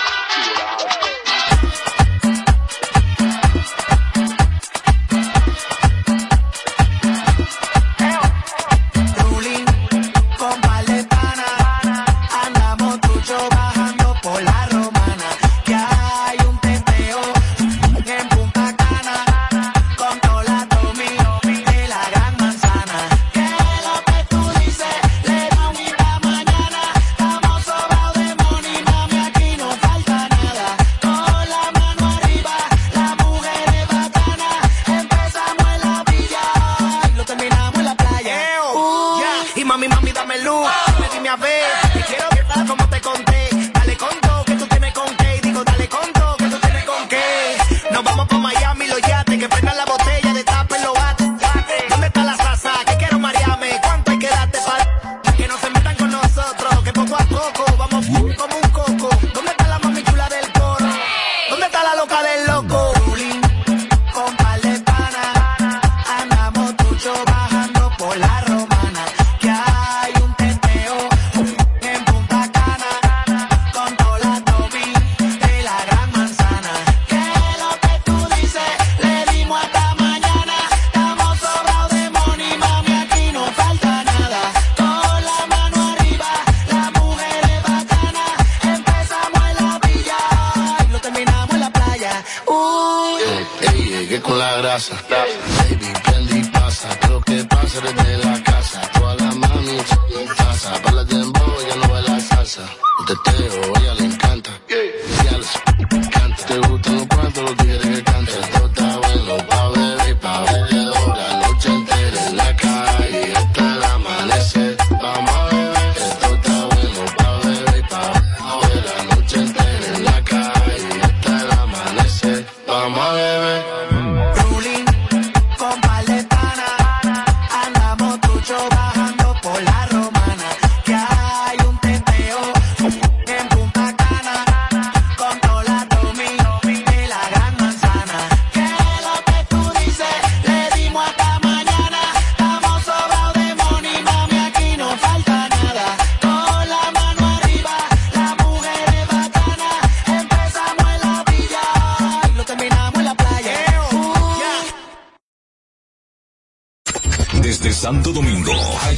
[157.88, 158.52] Santo Domingo,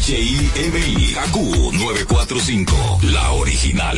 [0.05, 1.37] HIMI, KQ
[1.75, 3.97] 945, la original.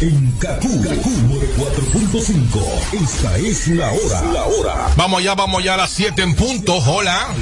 [0.00, 1.06] En KQ, KQ
[1.58, 4.22] 4.5, esta es la hora.
[4.32, 4.88] La hora.
[4.96, 6.76] Vamos ya, vamos ya a las 7 en punto.
[6.76, 7.34] Hola.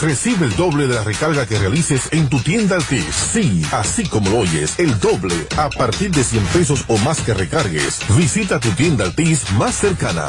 [0.00, 3.06] Recibe el doble de la recarga que realices en tu tienda Altis.
[3.32, 5.34] Sí, así como lo oyes, el doble.
[5.56, 7.98] A partir de 100 pesos o más que recargues.
[8.16, 10.28] Visita tu tienda Altis más cercana.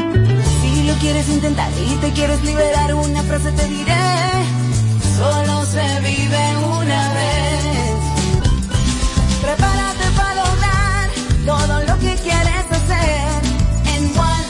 [1.01, 3.95] Quieres intentar y te quieres liberar, una frase te diré.
[5.17, 7.95] Solo se vive una vez.
[9.41, 11.09] Prepárate para lograr
[11.43, 13.21] todo lo que quieres hacer.
[13.95, 14.45] En one,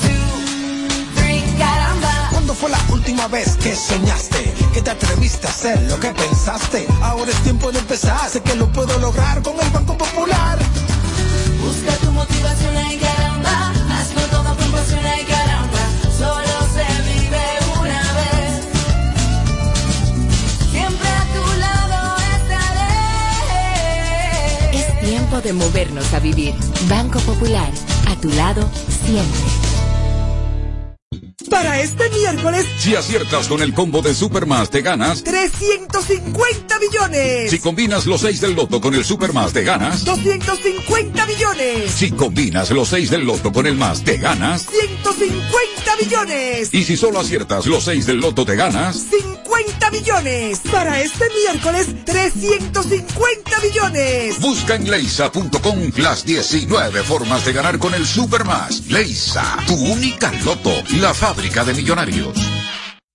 [0.00, 2.28] two, three, caramba.
[2.30, 4.54] ¿Cuándo fue la última vez que soñaste?
[4.72, 6.86] Que te atreviste a hacer lo que pensaste.
[7.02, 8.30] Ahora es tiempo de empezar.
[8.30, 10.56] Sé que lo puedo lograr con el Banco Popular.
[11.60, 12.86] Busca tu motivación en
[25.34, 26.54] tiempo de movernos a vivir.
[26.88, 27.70] Banco Popular,
[28.08, 28.68] a tu lado
[29.04, 29.40] siempre.
[31.50, 35.22] Para este miércoles, Si aciertas con el combo de Supermas te ganas.
[35.22, 37.50] 350 millones.
[37.50, 40.04] Si combinas los 6 del loto con el Supermas te ganas.
[40.04, 41.90] 250 millones.
[41.90, 44.66] Si combinas los 6 del loto con el más te ganas.
[44.66, 46.70] 150 millones.
[46.72, 48.96] Y si solo aciertas los 6 del loto te ganas.
[48.96, 49.43] 50
[49.90, 50.60] millones.
[50.70, 54.40] Para este miércoles, 350 millones.
[54.40, 58.86] Busca en leisa.com las 19 formas de ganar con el Supermas.
[58.88, 62.53] Leisa, tu única loto, la fábrica de millonarios.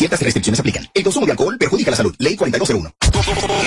[0.00, 0.88] Ciertas restricciones aplican.
[0.94, 2.14] El consumo de alcohol perjudica la salud.
[2.16, 2.94] Ley 4201.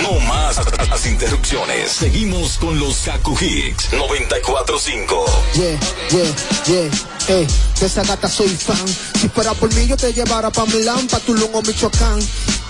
[0.01, 0.59] No más
[0.89, 1.91] las interrupciones.
[1.91, 5.25] Seguimos con los Kaku Hicks 945.
[5.53, 5.79] Yeah,
[6.09, 6.91] yeah, yeah,
[7.27, 7.47] eh,
[7.79, 8.87] de esa gata soy fan.
[9.19, 12.19] Si fuera por mí yo te llevara pa' Milán, pa' Tulum o Michoacán.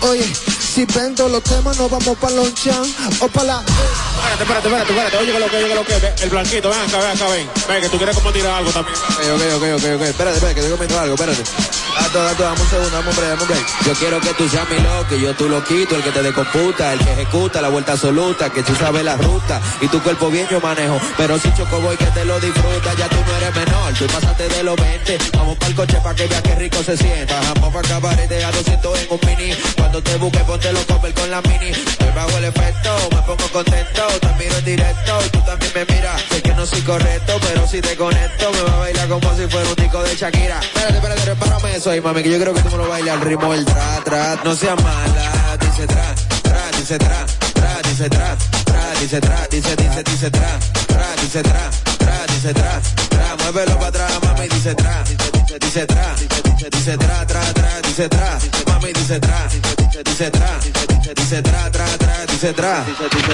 [0.02, 0.26] Oye,
[0.74, 2.84] si vendo los temas nos vamos pa' Lonchan
[3.20, 3.64] o pa' la...
[3.64, 5.18] Espérate, espérate, espérate, espérate.
[5.18, 6.24] Oye, que lo que, oye, que lo que.
[6.24, 7.50] El blanquito, ven acá, ven acá, ven.
[7.68, 8.96] Ven, que tú quieres como tirar algo también.
[8.96, 11.44] Ok, ok, ok, ok, espérate, espérate, que estoy comiendo algo, espérate.
[12.00, 13.66] Gato, gato, dame un segundo, dame un break, dame un break.
[13.86, 16.24] Yo quiero que tú seas mi loco, y yo tú lo quito, el que te
[16.24, 20.30] decomputa, el que ejecuta la vuelta absoluta, que tú sabes la ruta, y tu cuerpo
[20.30, 23.56] bien yo manejo, pero si choco voy que te lo disfruta, ya tú no eres
[23.56, 26.98] menor, tú pasaste de los 20, vamos pa'l coche pa' que veas qué rico se
[26.98, 31.14] sienta, vamos pa' cabarete a 200 en un mini, cuando te busque ponte los cover
[31.14, 35.30] con la mini, estoy bajo el efecto, me pongo contento, te miro en directo, y
[35.30, 38.74] tú también me miras, sé que no soy correcto, pero si te conecto, me va
[38.74, 42.24] a bailar como si fuera un tico de Shakira, espérate, espérate, repárame eso ahí, mami,
[42.24, 44.82] que yo creo que tú me lo bailas al ritmo del tra, tra, no seas
[44.84, 50.32] mala, dice tra, tra, dice tra, tra, dice tra, tra, dice tra, dice, dice, dice
[50.32, 51.70] tra, tra, dice tra,
[52.34, 55.04] dice tra, tra, muévelo para atrás, mami, dice tra,
[55.60, 58.40] dice, tra, dice, dice, dice tra, tra, tra, dice tra,
[58.84, 59.48] mami, dice tra,
[60.04, 60.60] dice, tra,
[61.16, 62.86] dice, tra, tra, tra, dice tra,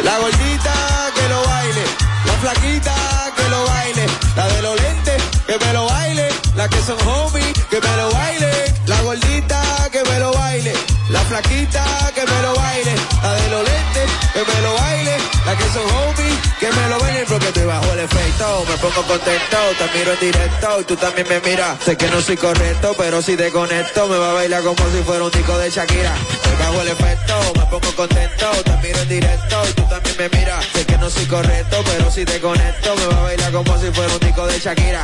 [0.04, 0.74] la gordita
[1.16, 1.84] que lo baile,
[2.26, 2.96] la flaquita
[3.36, 7.54] que lo baile, la de los lentes que me lo baile, la que son homies
[7.70, 8.52] que me lo baile,
[8.86, 10.74] la gordita que me lo baile,
[11.10, 11.84] la flaquita
[12.14, 12.94] que me lo baile,
[13.24, 17.00] la de los lentes que me lo baile, la que son homies que me lo
[17.00, 20.96] baile, porque estoy bajo el efecto, me pongo contento, te miro en directo y tú
[20.96, 24.34] también me miras, sé que no soy correcto, pero si te conecto me va a
[24.34, 28.52] bailar como si fuera un tico de Shakira, estoy bajo el efecto, me pongo contento,
[28.66, 32.12] te miro en directo y tú también me miras, sé que no soy correcto, pero
[32.12, 35.04] si te conecto me va a bailar como si fuera un tico de Shakira,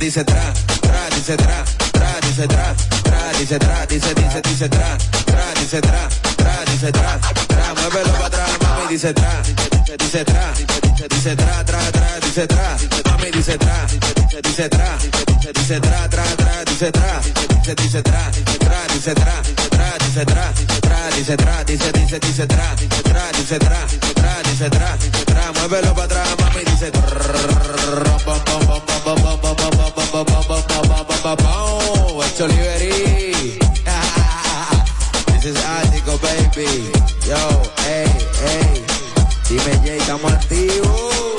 [0.00, 2.74] dice tra, tra, dice tra, tra, dice tra,
[3.04, 8.12] tra, dice tra, dice, dice, dice tra, tra, dice tra, tra, dice tra, tra, muévelo
[8.14, 9.42] para atrás, mami, dice tra,
[9.96, 13.86] dice, tra, dice, dice tra, tra, tra, dice tra, mami, dice tra,
[14.42, 18.86] dice, dice tra, dice, dice tra, tra, tra, dice tra, dice, dice tra, dice tra,
[18.92, 20.52] dice tra, tra, dice tra,
[21.14, 25.94] dice tra, dice, dice, dice tra, dice tra, dice tra, tra, dice tra, tra, muévelo
[25.94, 26.90] para atrás, mami, dice
[32.38, 33.58] It's Oliveri.
[35.26, 36.92] This is Ático, baby.
[37.26, 38.06] Yo, hey,
[38.44, 38.84] hey.
[39.48, 41.34] Dime, Jay, estamos activos.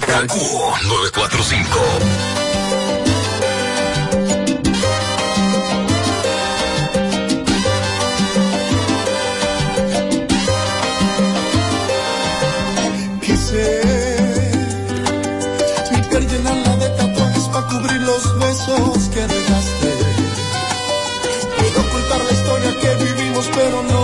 [0.00, 0.42] Kaku
[0.88, 1.78] 945.
[13.20, 13.64] Quise
[15.92, 19.90] mi piel llenarla de tatuajes para cubrir los besos besos que regaste.
[21.56, 23.95] Puedo ocultar la historia que vivimos, pero no